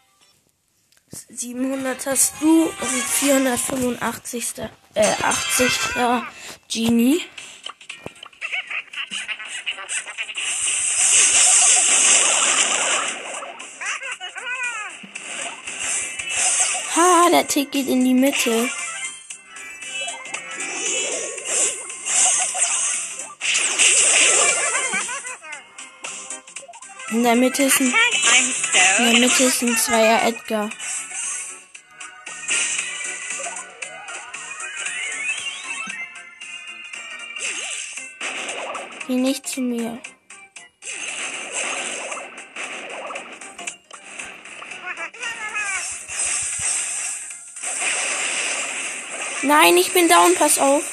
700 1.30 2.06
hast 2.06 2.34
du 2.42 2.66
und 2.66 3.04
485. 3.20 4.54
Äh, 4.94 5.14
80. 5.24 5.72
Genie. 6.68 7.22
Ha, 16.96 17.30
der 17.32 17.48
Tick 17.48 17.72
geht 17.72 17.88
in 17.88 18.04
die 18.04 18.14
Mitte. 18.14 18.70
In 27.12 27.24
der 27.24 27.36
Mitte 27.36 27.64
ist 27.64 27.80
ein, 27.80 27.94
in 28.98 29.12
der 29.12 29.20
Mitte 29.20 29.44
ist 29.44 29.62
ein 29.62 29.78
Zweier 29.78 30.24
Edgar. 30.24 30.70
Geh 39.08 39.16
nicht 39.16 39.48
zu 39.48 39.62
mir. 39.62 40.02
Nein, 49.44 49.78
ich 49.78 49.94
bin 49.94 50.10
down, 50.10 50.36
pass 50.36 50.60
auf. 50.60 50.84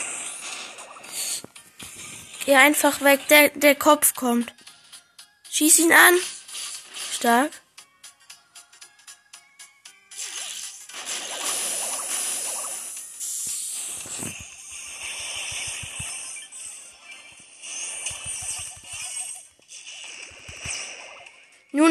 Geh 2.47 2.55
einfach 2.55 3.01
weg, 3.01 3.27
der, 3.29 3.49
der 3.49 3.75
Kopf 3.75 4.15
kommt. 4.15 4.55
Schieß 5.51 5.81
ihn 5.81 5.93
an. 5.93 6.15
Stark. 7.11 7.51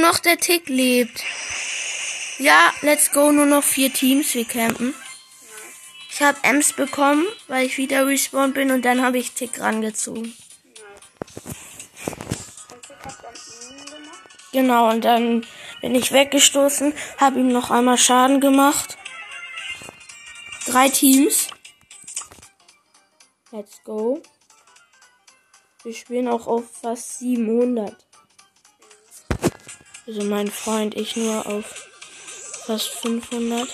Noch 0.04 0.20
der 0.20 0.38
Tick 0.38 0.68
lebt. 0.68 1.24
Ja, 2.38 2.74
let's 2.82 3.12
go. 3.12 3.32
Nur 3.32 3.46
noch 3.46 3.64
vier 3.64 3.92
Teams. 3.92 4.34
Wir 4.34 4.46
campen. 4.46 4.94
Ich 6.10 6.22
habe 6.22 6.38
Ems 6.44 6.74
bekommen, 6.74 7.26
weil 7.48 7.66
ich 7.66 7.78
wieder 7.78 8.06
respawned 8.06 8.54
bin 8.54 8.70
und 8.70 8.84
dann 8.84 9.02
habe 9.02 9.18
ich 9.18 9.32
Tick 9.32 9.60
rangezogen. 9.60 10.36
Genau, 14.52 14.92
und 14.92 15.04
dann 15.06 15.46
bin 15.82 15.96
ich 15.96 16.12
weggestoßen, 16.12 16.94
habe 17.18 17.40
ihm 17.40 17.48
noch 17.48 17.72
einmal 17.72 17.98
Schaden 17.98 18.40
gemacht. 18.40 18.98
Drei 20.68 20.90
Teams. 20.90 21.48
Let's 23.52 23.82
go. 23.84 24.22
Wir 25.84 25.94
spielen 25.96 26.28
auch 26.28 26.46
auf 26.46 26.66
fast 26.82 27.20
700. 27.20 27.96
Also 30.06 30.24
mein 30.24 30.52
Freund, 30.52 30.96
ich 30.96 31.16
nur 31.16 31.46
auf 31.46 31.88
fast 32.66 32.90
500. 32.90 33.70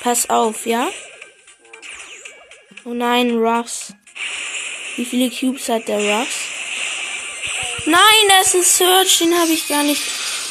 Pass 0.00 0.30
auf, 0.30 0.64
ja? 0.64 0.88
Oh 2.84 2.94
nein, 2.94 3.36
Ruffs. 3.36 3.92
Wie 4.96 5.04
viele 5.04 5.30
Cubes 5.30 5.68
hat 5.68 5.88
der 5.88 5.98
Ruffs? 5.98 6.38
Nein, 7.84 8.28
da 8.28 8.40
ist 8.40 8.54
ein 8.54 8.62
Search, 8.62 9.18
den 9.18 9.38
habe 9.38 9.52
ich 9.52 9.68
gar 9.68 9.82
nicht. 9.82 10.02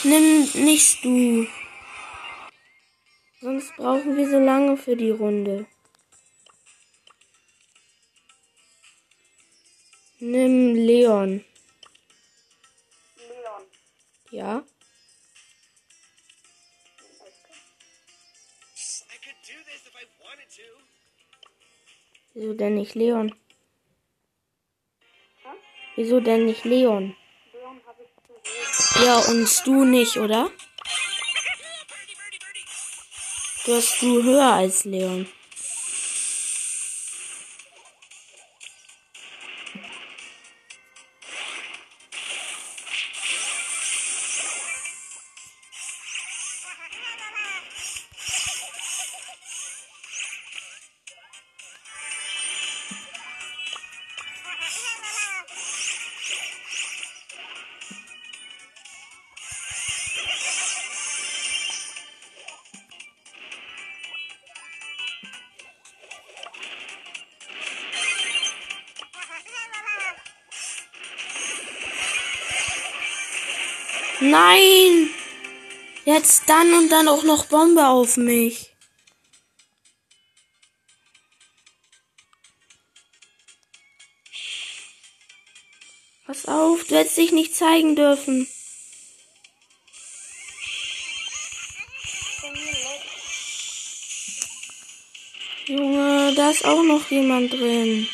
Nimm 0.03 0.49
nicht 0.53 1.03
du. 1.03 1.47
Sonst 3.41 3.75
brauchen 3.75 4.15
wir 4.15 4.29
so 4.29 4.39
lange 4.39 4.77
für 4.77 4.95
die 4.95 5.09
Runde. 5.09 5.65
Nimm. 10.19 10.75
Leon. 10.75 11.43
Ja? 14.35 14.65
Wieso 22.33 22.53
denn 22.53 22.75
nicht 22.75 22.95
Leon? 22.95 23.33
Hä? 25.43 25.49
Wieso 25.95 26.19
denn 26.19 26.47
nicht 26.47 26.65
Leon? 26.65 27.15
Leon 27.53 27.81
habe 27.85 28.03
ich 28.03 28.09
zu 28.27 28.33
hoch. 28.33 29.05
Ja, 29.05 29.19
und 29.19 29.67
du 29.67 29.85
nicht, 29.85 30.17
oder? 30.17 30.51
Du 33.65 33.73
hast 33.73 34.01
du 34.01 34.21
höher 34.21 34.51
als 34.51 34.83
Leon. 34.83 35.27
Nein! 74.31 75.09
Jetzt 76.05 76.49
dann 76.49 76.73
und 76.73 76.89
dann 76.89 77.07
auch 77.07 77.23
noch 77.23 77.45
Bombe 77.45 77.87
auf 77.87 78.17
mich. 78.17 78.71
Pass 86.25 86.45
auf, 86.45 86.83
du 86.85 86.95
hättest 86.95 87.17
dich 87.17 87.31
nicht 87.31 87.55
zeigen 87.55 87.95
dürfen. 87.95 88.47
Junge, 95.67 96.33
da 96.35 96.49
ist 96.49 96.65
auch 96.65 96.83
noch 96.83 97.09
jemand 97.09 97.53
drin. 97.53 98.07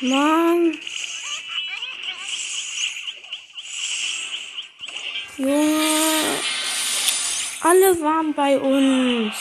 Mann. 0.00 0.78
Alle 7.92 8.00
waren 8.00 8.32
bei 8.34 8.58
uns. 8.58 9.34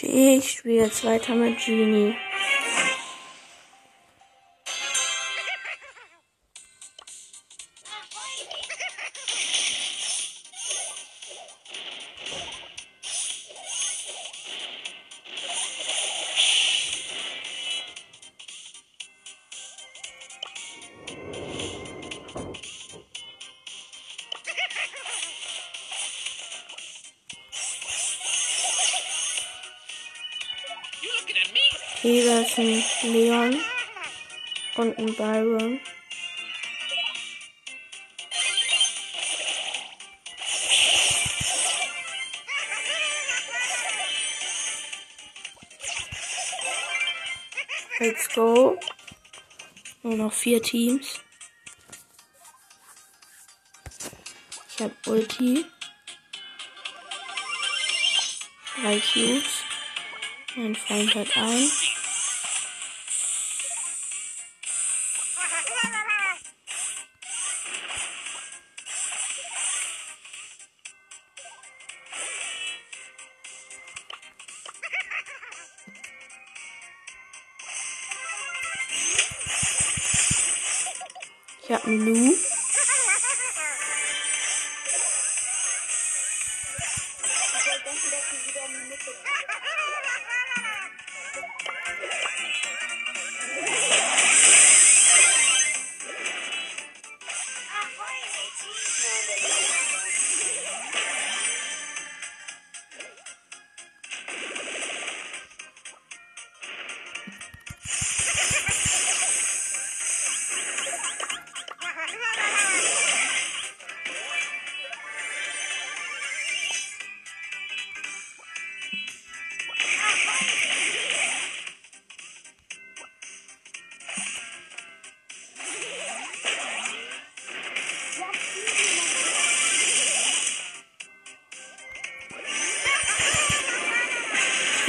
Ich 0.00 0.50
spiele 0.50 0.74
jetzt 0.86 1.04
weiter 1.04 1.34
mit 1.34 1.64
Genie. 1.64 2.16
Da 32.08 32.40
ist 32.40 32.58
ein 32.58 32.82
Leon 33.02 33.60
und 34.76 34.98
ein 34.98 35.14
Byron. 35.14 35.78
Let's 47.98 48.28
go. 48.34 48.78
Nur 50.02 50.16
noch 50.16 50.32
vier 50.32 50.62
Teams. 50.62 51.20
Ich 54.70 54.82
hab 54.82 55.06
Ulti. 55.06 55.66
Drei 58.80 59.00
Cubes. 59.00 59.64
Mein 60.56 60.74
Freund 60.74 61.14
hat 61.14 61.36
ein. 61.36 61.97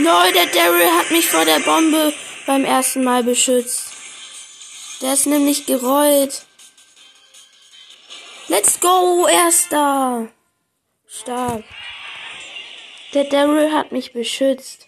Lol, 0.09 0.31
der 0.33 0.47
Daryl 0.47 0.91
hat 0.97 1.11
mich 1.11 1.29
vor 1.29 1.45
der 1.45 1.59
Bombe 1.59 2.11
beim 2.47 2.65
ersten 2.65 3.03
Mal 3.03 3.23
beschützt. 3.23 3.91
Der 5.01 5.13
ist 5.13 5.27
nämlich 5.27 5.67
gerollt. 5.67 6.45
Let's 8.47 8.79
go, 8.79 9.27
erster. 9.27 10.27
Stark. 11.05 11.63
Der 13.13 13.25
Daryl 13.25 13.71
hat 13.71 13.91
mich 13.91 14.11
beschützt. 14.11 14.87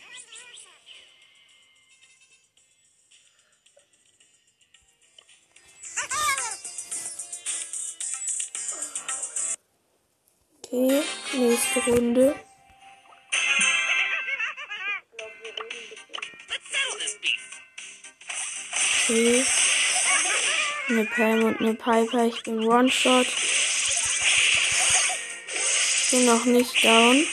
Eine 21.72 21.78
Piper. 21.78 22.26
Ich 22.26 22.44
bin 22.44 22.68
One-Shot. 22.68 23.28
Bin 26.12 26.26
noch 26.26 26.46
nicht 26.46 26.84
down. 26.84 27.26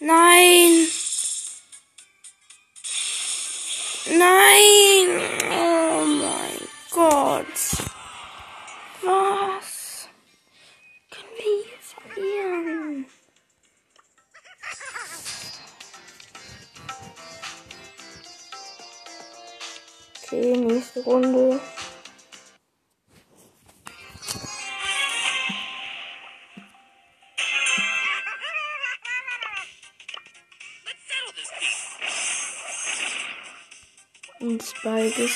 Nein! 0.00 0.88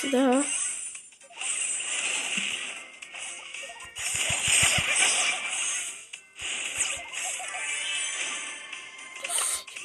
Ist 0.02 0.12
da. 0.12 0.42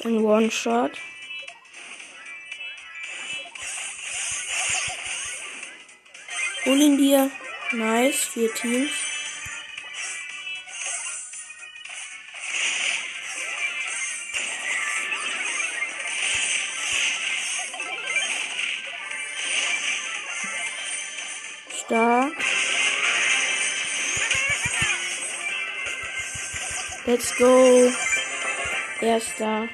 in 0.04 0.24
One-Shot. 0.24 0.92
Hol 6.64 6.80
ihn 6.80 6.96
dir. 6.96 7.30
Nice, 7.72 8.24
vier 8.24 8.52
Teams. 8.54 9.07
Let's 27.08 27.34
go. 27.38 27.90
Erster. 29.00 29.66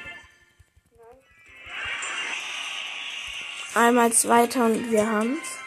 Einmal 3.74 4.12
Zweiter 4.12 4.66
und 4.66 4.88
wir 4.92 5.10
haben's. 5.10 5.63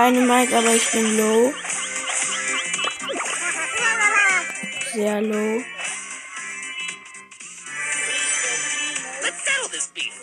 Dynamite, 0.00 0.56
aber 0.56 0.74
ich 0.74 0.90
bin 0.92 1.18
low. 1.18 1.52
Sehr 4.94 5.20
low. 5.20 5.62
Let's 9.20 9.44
settle 9.44 9.68
this 9.70 9.88
beef. 9.92 10.14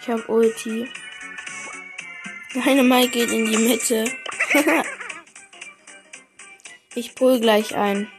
Ich 0.00 0.08
hab 0.08 0.28
Ulti. 0.28 0.88
Dynamite 2.54 3.08
geht 3.12 3.30
in 3.30 3.48
die 3.48 3.58
Mitte. 3.58 4.04
ich 6.96 7.14
pull 7.14 7.38
gleich 7.38 7.76
ein. 7.76 8.10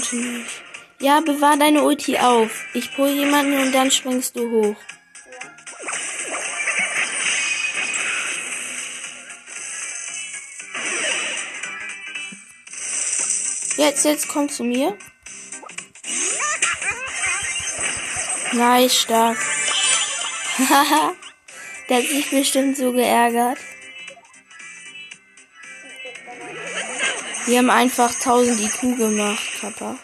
Konnte. 0.00 0.44
Ja, 1.00 1.20
bewahr 1.20 1.56
deine 1.56 1.82
Ulti 1.82 2.18
auf. 2.18 2.66
Ich 2.74 2.94
pull 2.94 3.10
jemanden 3.10 3.58
und 3.58 3.72
dann 3.72 3.90
springst 3.90 4.36
du 4.36 4.50
hoch. 4.50 4.76
Jetzt, 13.76 14.04
jetzt 14.04 14.28
komm 14.28 14.48
zu 14.48 14.62
mir. 14.64 14.96
Nice, 18.52 18.94
stark. 19.00 19.38
Haha. 20.58 21.12
Der 21.88 21.98
hat 21.98 22.06
sich 22.06 22.30
bestimmt 22.30 22.78
so 22.78 22.92
geärgert. 22.92 23.58
Wir 27.46 27.58
haben 27.58 27.70
einfach 27.70 28.10
1000 28.10 28.58
IQ 28.60 28.96
gemacht, 28.96 29.42
Kappa. 29.60 29.98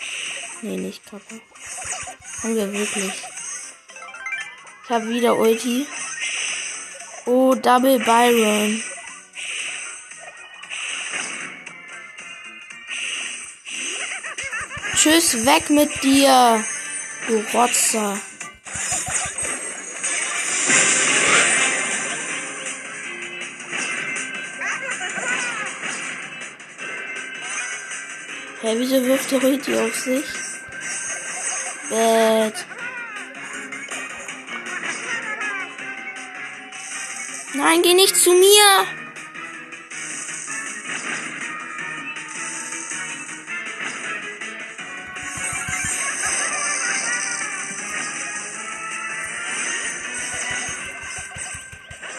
Nee, 0.60 0.76
nicht 0.76 1.04
Kappa. 1.06 1.36
Haben 2.42 2.54
wir 2.54 2.72
wirklich. 2.72 3.12
Ich 4.84 4.90
habe 4.90 5.08
wieder 5.08 5.36
Ulti. 5.36 5.86
Oh, 7.24 7.54
Double 7.54 7.98
Byron. 7.98 8.82
Tschüss, 14.94 15.46
weg 15.46 15.70
mit 15.70 16.02
dir. 16.02 16.62
Du 17.26 17.42
Rotzer. 17.56 18.20
Hä, 28.70 28.76
wieso 28.78 29.04
wirft 29.04 29.32
der 29.32 29.42
Ulti 29.42 29.74
auf 29.74 29.96
sich? 29.96 30.24
Bad. 31.90 32.54
Nein, 37.54 37.82
geh 37.82 37.94
nicht 37.94 38.16
zu 38.16 38.30
mir. 38.32 38.68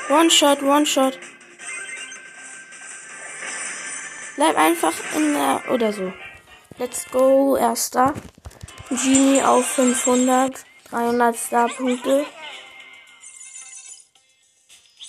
One 0.10 0.30
shot, 0.30 0.62
one 0.62 0.86
shot. 0.86 1.18
Bleib 4.36 4.58
einfach 4.58 4.94
in 5.16 5.34
der 5.34 5.62
oder 5.72 5.94
so. 5.94 6.12
Let's 6.78 7.06
go, 7.12 7.56
erster. 7.58 8.14
Genie 8.90 9.42
auf 9.44 9.66
500, 9.66 10.66
300 10.90 11.36
Star-Punkte. 11.36 12.26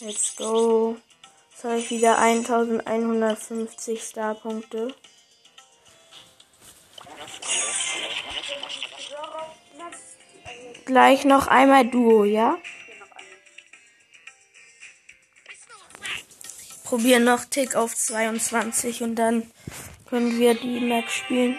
Let's 0.01 0.37
go. 0.37 0.97
Jetzt 1.51 1.65
habe 1.65 1.79
ich 1.79 1.91
wieder 1.91 2.19
1150 2.19 4.03
Star-Punkte. 4.03 4.95
Gleich 10.85 11.25
noch 11.25 11.47
einmal 11.47 11.89
Duo, 11.89 12.25
ja? 12.25 12.59
Probieren 16.85 17.25
noch 17.25 17.45
Tick 17.45 17.77
auf 17.77 17.95
22 17.95 19.03
und 19.03 19.15
dann 19.15 19.51
können 20.13 20.39
wir 20.39 20.53
die 20.53 20.79
Map 20.81 21.09
spielen. 21.09 21.59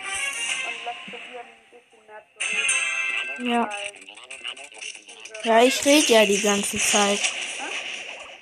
Ja. 3.40 3.68
Ja, 5.44 5.64
ich 5.64 5.84
rede 5.84 6.14
ja 6.14 6.26
die 6.28 6.40
ganze 6.40 6.78
Zeit. 6.78 7.20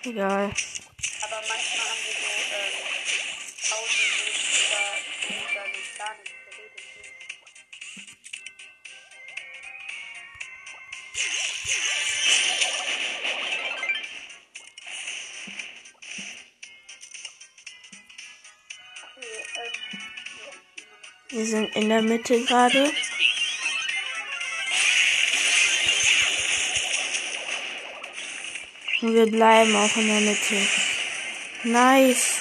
Egal. 0.04 0.52
Sind 21.52 21.76
in 21.76 21.90
der 21.90 22.02
Mitte 22.02 22.42
gerade. 22.46 22.92
Und 29.02 29.14
wir 29.14 29.26
bleiben 29.26 29.76
auch 29.76 29.98
in 29.98 30.08
der 30.08 30.22
Mitte. 30.22 30.56
Nice. 31.64 32.40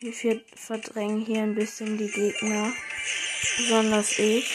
Wir 0.00 0.42
verdrängen 0.54 1.24
hier 1.24 1.42
ein 1.42 1.54
bisschen 1.54 1.96
die 1.96 2.10
Gegner. 2.10 2.72
Besonders 3.56 4.18
ich. 4.18 4.50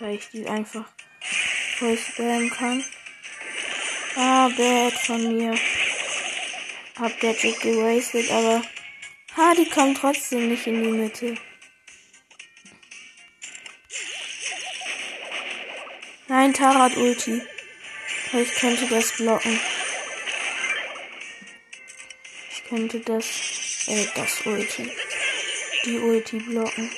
Weil 0.00 0.16
ich 0.16 0.28
die 0.32 0.46
einfach 0.46 0.84
voll 1.78 1.98
kann. 2.50 2.84
Ah, 4.16 4.48
bad 4.48 4.92
von 4.94 5.36
mir. 5.36 5.54
Hab 6.98 7.20
Gadget 7.20 7.60
gewastet, 7.60 8.28
aber 8.32 8.62
Ha, 9.38 9.54
die 9.54 9.68
kommen 9.68 9.94
trotzdem 9.94 10.48
nicht 10.48 10.66
in 10.66 10.82
die 10.82 10.90
Mitte. 10.90 11.36
Nein, 16.26 16.52
Tara 16.52 16.86
hat 16.86 16.96
Ulti. 16.96 17.40
Ich 18.32 18.54
könnte 18.56 18.88
das 18.88 19.12
blocken. 19.12 19.60
Ich 22.50 22.64
könnte 22.64 22.98
das, 22.98 23.86
äh, 23.86 24.08
das 24.16 24.44
Ulti. 24.44 24.90
Die 25.84 25.98
Ulti 26.00 26.38
blocken. 26.40 26.90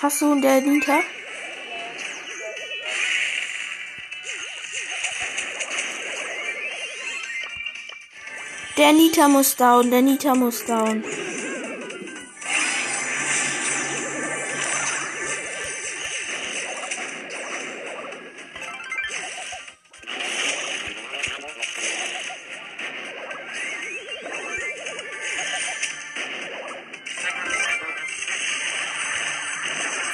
Hast 0.00 0.22
du 0.22 0.40
der 0.40 0.60
Nita? 0.60 1.02
Der 8.78 8.92
Nita 8.92 9.26
muss 9.26 9.56
down, 9.56 9.90
der 9.90 10.02
Nita 10.02 10.36
muss 10.36 10.64
down. 10.64 11.02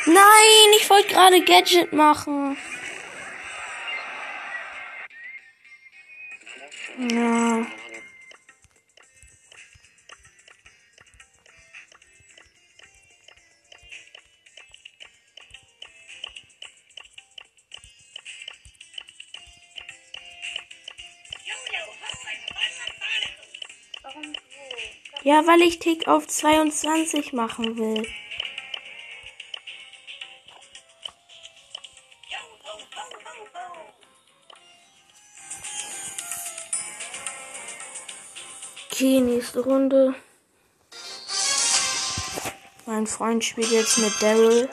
Nein, 0.07 0.73
ich 0.81 0.89
wollte 0.89 1.09
gerade 1.09 1.43
Gadget 1.43 1.93
machen. 1.93 2.57
Ja, 25.35 25.45
weil 25.49 25.62
ich 25.62 25.80
Tick 25.80 26.07
auf 26.07 26.28
22 26.28 27.32
machen 27.32 27.76
will. 27.76 28.07
Okay, 38.89 39.20
nächste 39.20 39.59
Runde. 39.64 40.14
Mein 42.87 43.09
Freund 43.09 43.45
spielt 43.45 43.72
jetzt 43.72 43.99
mit 43.99 44.12
Daryl. 44.22 44.68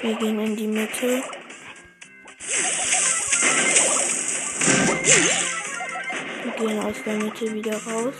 Wir 0.00 0.14
gehen 0.14 0.40
in 0.40 0.56
die 0.56 0.66
Mitte. 0.68 1.22
Gehen 6.60 6.78
aus 6.78 6.96
der 7.06 7.14
Mitte 7.14 7.52
wieder 7.54 7.72
raus. 7.72 8.14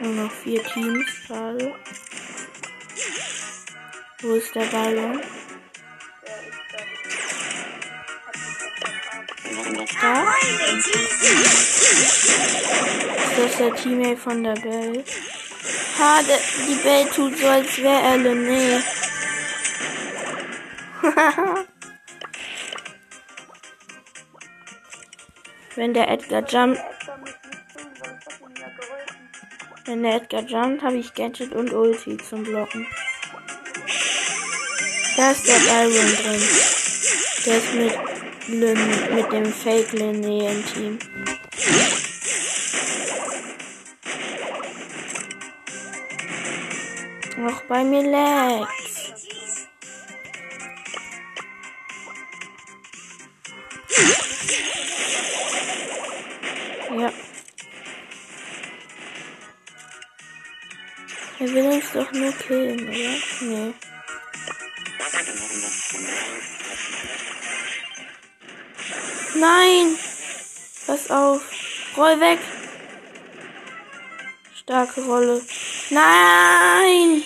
Nur 0.00 0.12
noch 0.12 0.32
vier 0.32 0.62
Teams 0.62 1.06
gerade. 1.26 1.74
Wo 4.20 4.34
ist 4.34 4.54
der 4.54 4.64
Ballon? 4.66 5.20
Da? 10.00 10.24
Ist 13.24 13.38
das 13.38 13.56
der 13.58 13.74
Teammate 13.74 14.16
von 14.16 14.44
der 14.44 14.54
Belle? 14.54 15.04
Ha, 15.98 16.22
der, 16.22 16.38
die 16.68 16.74
Belle 16.76 17.10
tut 17.10 17.36
so, 17.38 17.48
als 17.48 17.78
wäre 17.78 18.02
er 18.02 18.16
Lené. 18.18 18.82
Wenn 25.76 25.92
der 25.92 26.08
Edgar 26.08 26.42
jumpt, 26.48 26.80
wenn 29.84 30.02
der 30.02 30.16
Edgar 30.16 30.42
jumpt, 30.42 30.82
habe 30.82 30.96
ich 30.96 31.12
Gadget 31.12 31.52
und 31.52 31.70
Ulti 31.70 32.16
zum 32.16 32.44
Blocken. 32.44 32.86
Da 35.18 35.32
ist 35.32 35.46
der 35.46 35.58
Byron 35.58 36.16
drin. 36.16 36.42
Der 37.44 37.58
ist 37.58 37.74
mit, 37.74 37.98
Lin, 38.48 39.14
mit 39.14 39.32
dem 39.32 39.52
Fake 39.52 39.90
Liné 39.90 40.50
im 40.50 40.66
Team. 40.66 40.98
Auch 47.46 47.60
bei 47.68 47.84
mir 47.84 48.02
Lex. 48.02 48.75
Doch 61.96 62.12
nur 62.12 62.32
killen, 62.32 62.88
oder? 62.88 62.94
Nee. 63.40 63.74
Nein! 69.34 69.98
Pass 70.86 71.10
auf. 71.10 71.42
Roll 71.96 72.20
weg. 72.20 72.38
Starke 74.54 75.00
Rolle. 75.02 75.40
Nein! 75.90 77.22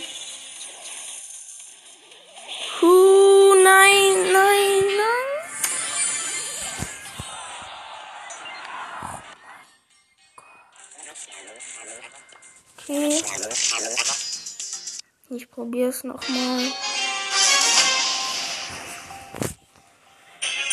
Ich 15.51 15.55
probier's 15.57 16.05
nochmal. 16.05 16.63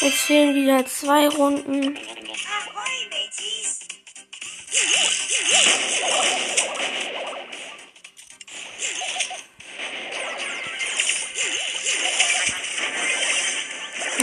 Jetzt 0.01 0.19
fehlen 0.19 0.53
wieder 0.53 0.85
zwei 0.85 1.27
Runden. 1.29 1.97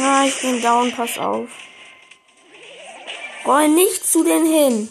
Ah, 0.00 0.24
ich 0.24 0.40
bin 0.40 0.62
down, 0.62 0.92
pass 0.92 1.18
auf. 1.18 1.48
Roll 3.44 3.68
nicht 3.70 4.06
zu 4.06 4.22
den 4.22 4.46
hin. 4.46 4.88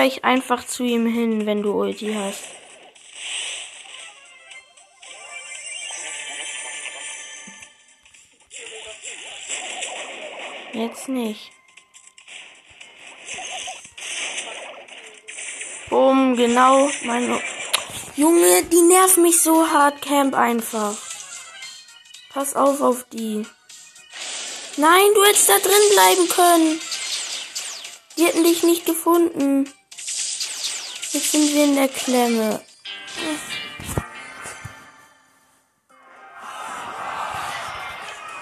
Gleich 0.00 0.24
einfach 0.24 0.66
zu 0.66 0.82
ihm 0.82 1.04
hin, 1.04 1.44
wenn 1.44 1.62
du 1.62 1.72
Ulti 1.72 2.14
hast. 2.14 2.40
Jetzt 10.72 11.06
nicht. 11.10 11.52
Bumm, 15.90 16.34
genau, 16.34 16.88
meine. 17.02 17.38
Junge, 18.16 18.62
die 18.72 18.80
nerven 18.80 19.22
mich 19.22 19.42
so 19.42 19.68
hart, 19.68 20.00
Camp 20.00 20.34
einfach. 20.34 20.96
Pass 22.32 22.56
auf 22.56 22.80
auf 22.80 23.04
die. 23.12 23.44
Nein, 24.78 25.08
du 25.14 25.24
hättest 25.24 25.50
da 25.50 25.58
drin 25.58 25.90
bleiben 25.92 26.28
können. 26.30 26.80
Die 28.16 28.24
hätten 28.24 28.44
dich 28.44 28.62
nicht 28.62 28.86
gefunden. 28.86 29.70
Jetzt 31.12 31.32
sind 31.32 31.52
wir 31.54 31.64
in 31.64 31.74
der 31.74 31.88
Klemme. 31.88 32.60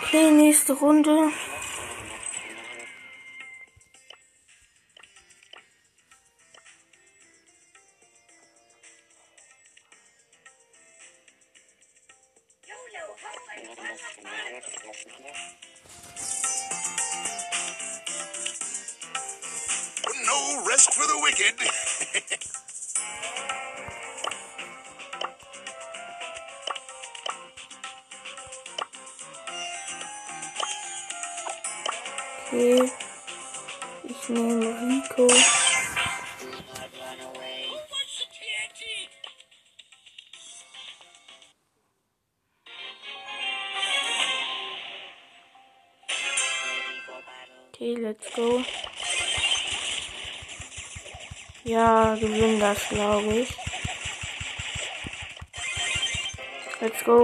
Okay, 0.03 0.31
nächste 0.31 0.75
Runde. 0.75 1.31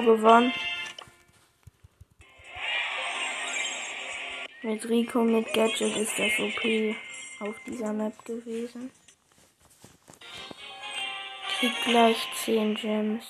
Gewonnen. 0.04 0.52
Mit 4.62 4.88
Rico, 4.88 5.22
mit 5.22 5.52
Gadget 5.52 5.96
ist 5.96 6.18
das 6.18 6.32
okay 6.38 6.96
auf 7.40 7.54
dieser 7.66 7.92
Map 7.92 8.24
gewesen. 8.24 8.90
Krieg 11.58 11.72
gleich 11.84 12.16
10 12.44 12.74
Gems. 12.74 13.24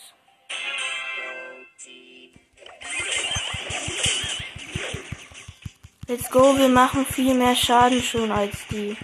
Let's 6.07 6.31
go, 6.31 6.57
wir 6.57 6.69
machen 6.69 7.07
viel 7.07 7.35
mehr 7.35 7.57
Schaden 7.57 8.03
schon 8.03 8.31
als 8.31 8.67
die. 8.69 8.97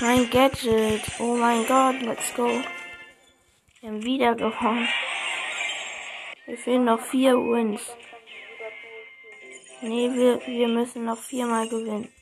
Mein 0.00 0.28
Gadget. 0.30 1.02
Oh 1.18 1.36
mein 1.36 1.66
Gott, 1.66 2.02
let's 2.02 2.34
go. 2.34 2.60
Wir 3.80 3.88
haben 3.88 4.02
wieder 4.02 4.34
gewonnen. 4.34 4.88
Wir 6.58 6.64
fehlen 6.64 6.86
noch 6.86 7.00
vier 7.00 7.36
Wins. 7.36 7.80
Nee, 9.80 10.10
wir, 10.12 10.44
wir 10.44 10.66
müssen 10.66 11.04
noch 11.04 11.16
viermal 11.16 11.68
gewinnen. 11.68 12.12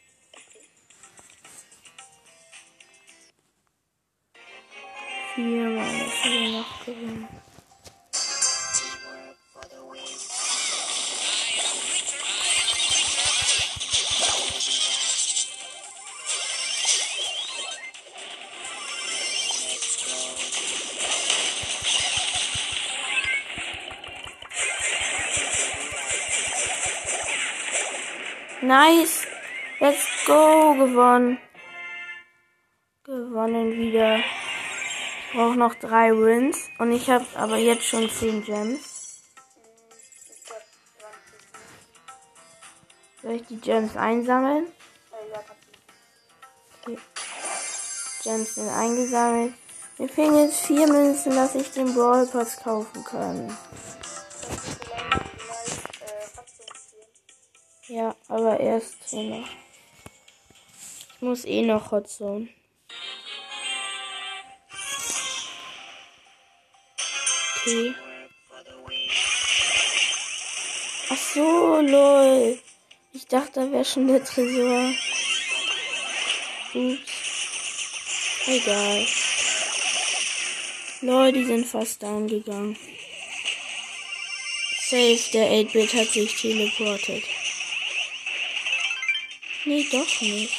Viermal 5.34 5.90
müssen 5.90 6.32
wir 6.32 6.58
noch 6.58 6.84
gewinnen. 6.84 7.45
Nice. 28.66 29.24
Let's 29.78 30.04
go. 30.26 30.74
Gewonnen. 30.74 31.38
Gewonnen 33.04 33.72
wieder. 33.78 34.16
Ich 34.16 35.32
brauche 35.32 35.56
noch 35.56 35.76
drei 35.76 36.10
Wins. 36.10 36.68
Und 36.80 36.90
ich 36.90 37.08
habe 37.08 37.24
aber 37.36 37.58
jetzt 37.58 37.84
schon 37.84 38.10
10 38.10 38.44
Gems. 38.44 39.22
Soll 43.22 43.36
ich 43.36 43.46
die 43.46 43.60
Gems 43.60 43.96
einsammeln? 43.96 44.66
Okay. 46.82 46.98
Gems 48.24 48.54
sind 48.56 48.68
eingesammelt. 48.68 49.54
Mir 49.98 50.08
fehlen 50.08 50.38
jetzt 50.38 50.66
vier 50.66 50.88
Münzen, 50.88 51.36
dass 51.36 51.54
ich 51.54 51.70
den 51.70 51.94
Brawl 51.94 52.26
Pass 52.26 52.56
kaufen 52.56 53.04
kann. 53.04 53.56
Ja, 57.88 58.16
aber 58.28 58.58
erst 58.58 59.12
noch. 59.12 59.48
Ich 61.14 61.20
muss 61.20 61.44
eh 61.44 61.62
noch 61.62 61.92
Hot 61.92 62.08
Zone. 62.08 62.48
Okay. 67.54 67.94
Ach 71.10 71.16
so, 71.16 71.80
lol. 71.80 72.58
Ich 73.12 73.26
dachte, 73.26 73.60
da 73.60 73.70
wäre 73.70 73.84
schon 73.84 74.08
der 74.08 74.24
Tresor. 74.24 74.92
Ups. 76.74 77.26
Egal. 78.46 79.06
Lol, 81.02 81.32
die 81.32 81.44
sind 81.44 81.66
fast 81.66 82.02
down 82.02 82.26
gegangen. 82.26 82.76
Safe, 84.80 85.30
der 85.32 85.50
8-Bit 85.50 85.94
hat 85.94 86.08
sich 86.08 86.36
teleportet. 86.40 87.24
Nee, 89.68 89.84
doch 89.90 90.20
nicht. 90.20 90.54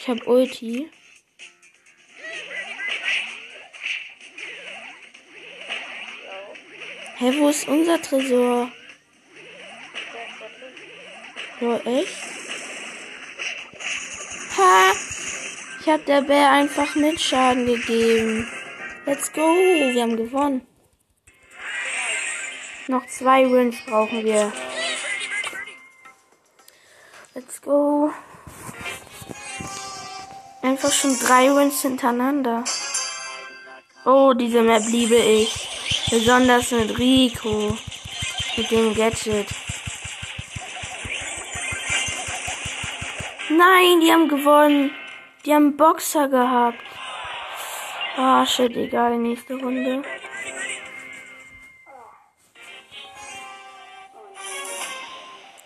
Ich 0.00 0.08
hab 0.08 0.26
Ulti. 0.26 0.90
Hä, 7.18 7.32
wo 7.38 7.50
ist 7.50 7.68
unser 7.68 8.02
Tresor? 8.02 8.72
So, 11.60 11.72
echt? 11.72 12.16
Ha! 14.56 14.92
Ich 15.80 15.88
hab 15.88 16.04
der 16.06 16.22
Bär 16.22 16.50
einfach 16.52 16.94
mit 16.94 17.20
Schaden 17.20 17.66
gegeben. 17.66 18.46
Let's 19.06 19.32
go! 19.32 19.40
Wir 19.40 20.02
haben 20.02 20.16
gewonnen. 20.16 20.66
Noch 22.86 23.06
zwei 23.06 23.50
Wins 23.50 23.76
brauchen 23.86 24.24
wir. 24.24 24.52
Let's 27.34 27.60
go. 27.60 28.12
Einfach 30.62 30.92
schon 30.92 31.18
drei 31.18 31.54
Wins 31.56 31.82
hintereinander. 31.82 32.64
Oh, 34.04 34.32
diese 34.32 34.62
Map 34.62 34.84
liebe 34.86 35.16
ich. 35.16 36.06
Besonders 36.10 36.70
mit 36.70 36.98
Rico. 36.98 37.76
Mit 38.56 38.70
dem 38.70 38.94
Gadget. 38.94 39.48
Nein, 43.58 43.98
die 44.00 44.12
haben 44.12 44.28
gewonnen. 44.28 44.92
Die 45.44 45.52
haben 45.52 45.76
Boxer 45.76 46.28
gehabt. 46.28 46.78
Ah, 48.16 48.42
oh, 48.42 48.46
shit, 48.46 48.76
egal, 48.76 49.18
nächste 49.18 49.54
Runde. 49.54 50.02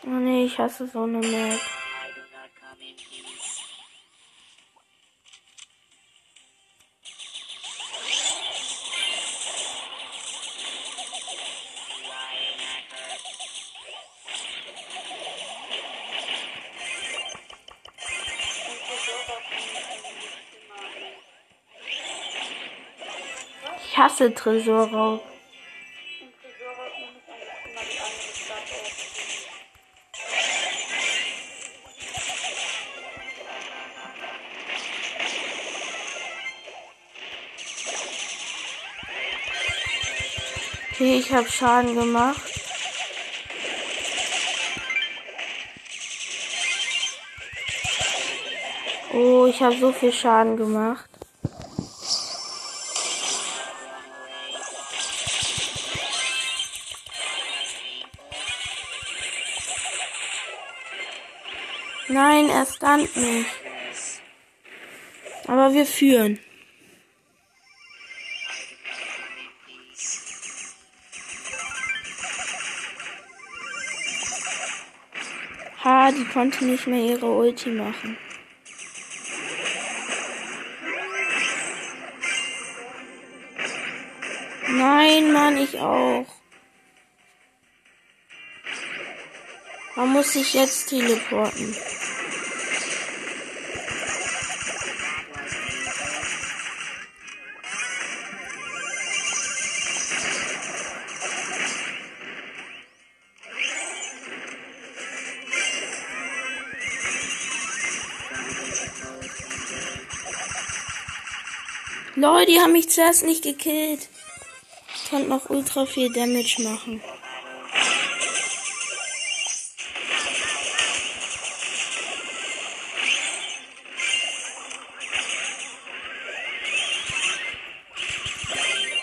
Oh 0.07 0.09
nee, 0.09 0.45
ich 0.47 0.59
hasse 0.59 0.86
so 0.86 1.03
eine 1.03 1.18
Map. 1.18 1.61
Ich 24.22 24.28
hasse 24.28 24.34
Tresorraub. 24.34 25.20
Okay, 40.92 41.18
ich 41.18 41.32
habe 41.32 41.50
Schaden 41.50 41.96
gemacht. 41.96 42.40
Oh, 49.12 49.46
ich 49.46 49.60
habe 49.60 49.76
so 49.78 49.92
viel 49.92 50.12
Schaden 50.12 50.56
gemacht. 50.56 51.11
Stand 62.82 63.16
nicht. 63.16 63.46
Aber 65.46 65.72
wir 65.72 65.86
führen. 65.86 66.40
Ha, 75.84 76.10
die 76.10 76.24
konnte 76.24 76.64
nicht 76.64 76.88
mehr 76.88 77.04
ihre 77.04 77.26
Ulti 77.26 77.70
machen. 77.70 78.18
Nein, 84.68 85.32
Mann, 85.32 85.56
ich 85.56 85.78
auch. 85.78 86.26
Man 89.94 90.08
muss 90.08 90.32
sich 90.32 90.54
jetzt 90.54 90.88
teleporten. 90.88 91.76
Leute, 112.22 112.52
die 112.52 112.60
haben 112.60 112.70
mich 112.70 112.88
zuerst 112.88 113.24
nicht 113.24 113.42
gekillt. 113.42 114.08
Ich 114.94 115.10
konnte 115.10 115.28
noch 115.28 115.50
ultra 115.50 115.86
viel 115.86 116.12
Damage 116.12 116.62
machen. 116.62 117.02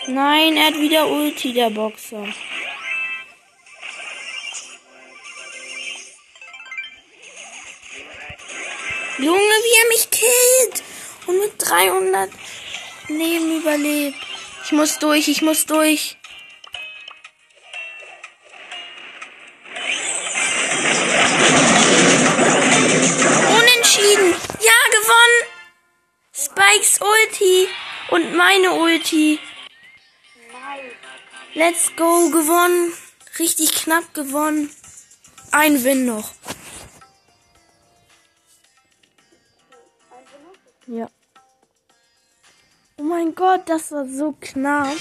Nein, 0.06 0.56
er 0.56 0.68
hat 0.68 0.80
wieder 0.80 1.06
Ulti, 1.06 1.52
der 1.52 1.68
Boxer. 1.68 2.26
Junge, 9.18 9.36
wie 9.36 9.82
er 9.82 9.88
mich 9.90 10.10
killt! 10.10 10.82
Und 11.26 11.38
mit 11.38 11.52
300 11.58 12.30
Leben 13.18 13.60
überlebt. 13.60 14.16
Ich 14.64 14.72
muss 14.72 14.98
durch, 14.98 15.28
ich 15.28 15.42
muss 15.42 15.66
durch. 15.66 16.16
Unentschieden. 23.58 24.34
Ja, 24.60 24.78
gewonnen. 24.96 25.40
Spikes 26.32 27.00
Ulti 27.00 27.68
und 28.10 28.34
meine 28.34 28.72
Ulti. 28.72 29.38
Let's 31.54 31.94
go, 31.96 32.30
gewonnen. 32.30 32.92
Richtig 33.38 33.72
knapp 33.72 34.14
gewonnen. 34.14 34.70
Ein 35.50 35.82
Win 35.82 36.06
noch. 36.06 36.32
Ja. 40.86 41.08
Oh 43.00 43.02
mein 43.02 43.34
Gott, 43.34 43.62
das 43.64 43.92
war 43.92 44.04
so 44.06 44.34
knapp. 44.38 44.94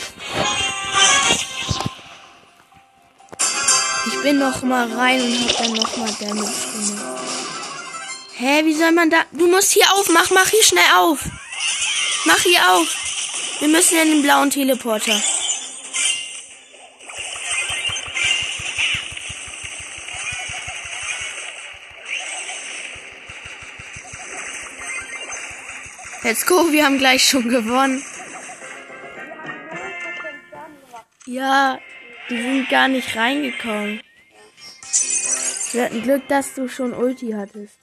Ich 4.08 4.22
bin 4.24 4.39
noch 4.39 4.62
mal 4.64 4.89
rein 4.93 5.20
und 5.22 5.50
hab 5.50 5.58
dann 5.58 5.74
noch 5.74 5.97
mal 5.97 6.10
Damage 6.18 6.54
gemacht. 6.72 7.26
Hä, 8.36 8.64
wie 8.64 8.74
soll 8.74 8.93
man 8.93 9.10
da... 9.10 9.18
Du 9.34 9.47
musst 9.47 9.74
hier 9.74 9.84
aufmachen, 9.95 10.34
mach 10.34 10.47
hier 10.47 10.64
schnell 10.64 10.91
auf. 10.95 11.20
Mach 12.24 12.39
hier 12.39 12.62
auf. 12.70 12.88
Wir 13.60 13.68
müssen 13.68 13.97
in 13.97 14.12
den 14.12 14.22
blauen 14.22 14.50
Teleporter. 14.50 15.22
Let's 26.30 26.45
go, 26.45 26.71
wir 26.71 26.86
haben 26.86 26.99
gleich 26.99 27.27
schon 27.27 27.49
gewonnen. 27.49 28.03
Ja, 31.25 31.80
die 32.30 32.39
sind 32.39 32.69
gar 32.69 32.88
nicht 32.88 33.15
reingekommen. 33.15 33.99
Wir 35.71 35.86
hatten 35.86 36.03
Glück, 36.03 36.27
dass 36.27 36.53
du 36.53 36.67
schon 36.67 36.93
Ulti 36.93 37.32
hattest. 37.32 37.80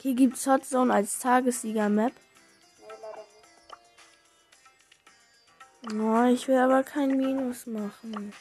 Hier 0.00 0.14
gibt's 0.14 0.46
Hot 0.46 0.64
Zone 0.64 0.94
als 0.94 1.18
Tagessieger-Map. 1.18 2.14
Oh, 5.92 6.24
ich 6.32 6.48
will 6.48 6.56
aber 6.56 6.84
kein 6.84 7.18
Minus 7.18 7.66
machen. 7.66 8.32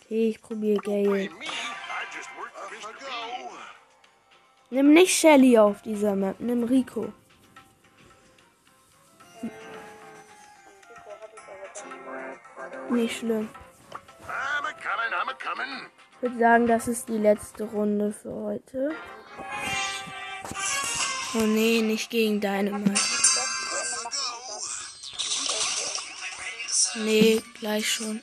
Okay, 0.00 0.30
ich 0.30 0.42
probiere 0.42 0.80
Gale. 0.80 1.30
Nimm 4.72 4.94
nicht 4.94 5.14
Shelly 5.14 5.58
auf 5.58 5.82
dieser 5.82 6.16
Map, 6.16 6.36
nimm 6.38 6.64
Rico. 6.64 7.12
Nicht 12.88 13.18
schlimm. 13.18 13.50
Ich 16.16 16.22
würde 16.22 16.38
sagen, 16.38 16.66
das 16.66 16.88
ist 16.88 17.06
die 17.10 17.18
letzte 17.18 17.64
Runde 17.64 18.14
für 18.14 18.32
heute. 18.32 18.96
Oh 21.34 21.44
nee, 21.44 21.82
nicht 21.82 22.08
gegen 22.08 22.40
Dynamite. 22.40 22.98
Nee, 26.94 27.42
gleich 27.60 27.92
schon. 27.92 28.22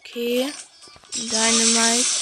Okay. 0.00 0.52
Dynamite. 1.14 2.21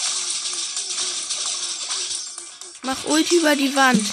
Mach 2.90 3.04
Ulti 3.04 3.36
über 3.36 3.54
die 3.54 3.72
Wand. 3.76 4.04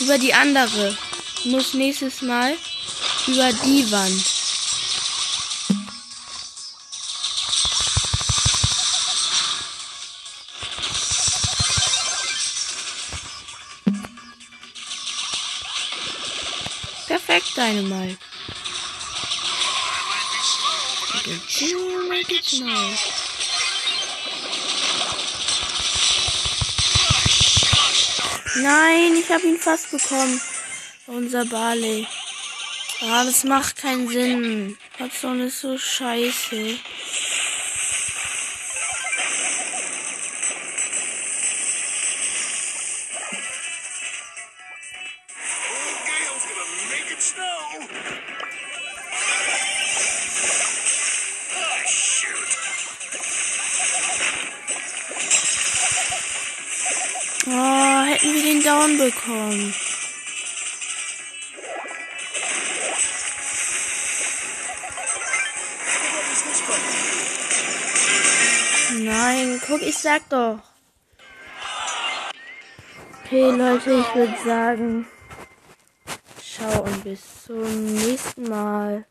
Über 0.00 0.18
die 0.18 0.34
andere. 0.34 0.94
Du 1.42 1.48
musst 1.48 1.72
nächstes 1.72 2.20
Mal 2.20 2.54
über 3.26 3.50
die 3.64 3.90
Wand. 3.90 4.22
Perfekt, 17.06 17.56
Dynamite. 17.56 18.18
Make 21.14 21.30
it 21.30 21.48
chill, 21.48 22.08
make 22.10 22.30
it 22.30 22.44
slow. 22.44 23.15
Nein, 28.62 29.14
ich 29.18 29.30
habe 29.30 29.46
ihn 29.46 29.58
fast 29.58 29.90
bekommen. 29.90 30.40
Unser 31.06 31.44
Barley. 31.44 32.06
Ah, 33.02 33.24
das 33.24 33.44
macht 33.44 33.76
keinen 33.76 34.08
Sinn. 34.08 34.78
Hudson 34.98 35.40
ist 35.40 35.60
so 35.60 35.76
scheiße. 35.76 36.78
Bekommen. 59.56 59.74
Nein, 69.04 69.60
guck, 69.66 69.82
ich 69.82 69.98
sag 69.98 70.28
doch. 70.28 70.58
Okay, 73.24 73.50
Leute, 73.50 73.92
ich 73.92 74.14
würde 74.14 74.36
sagen, 74.44 75.06
ciao 76.40 76.82
und 76.82 77.02
bis 77.02 77.44
zum 77.44 77.86
nächsten 77.86 78.48
Mal. 78.48 79.06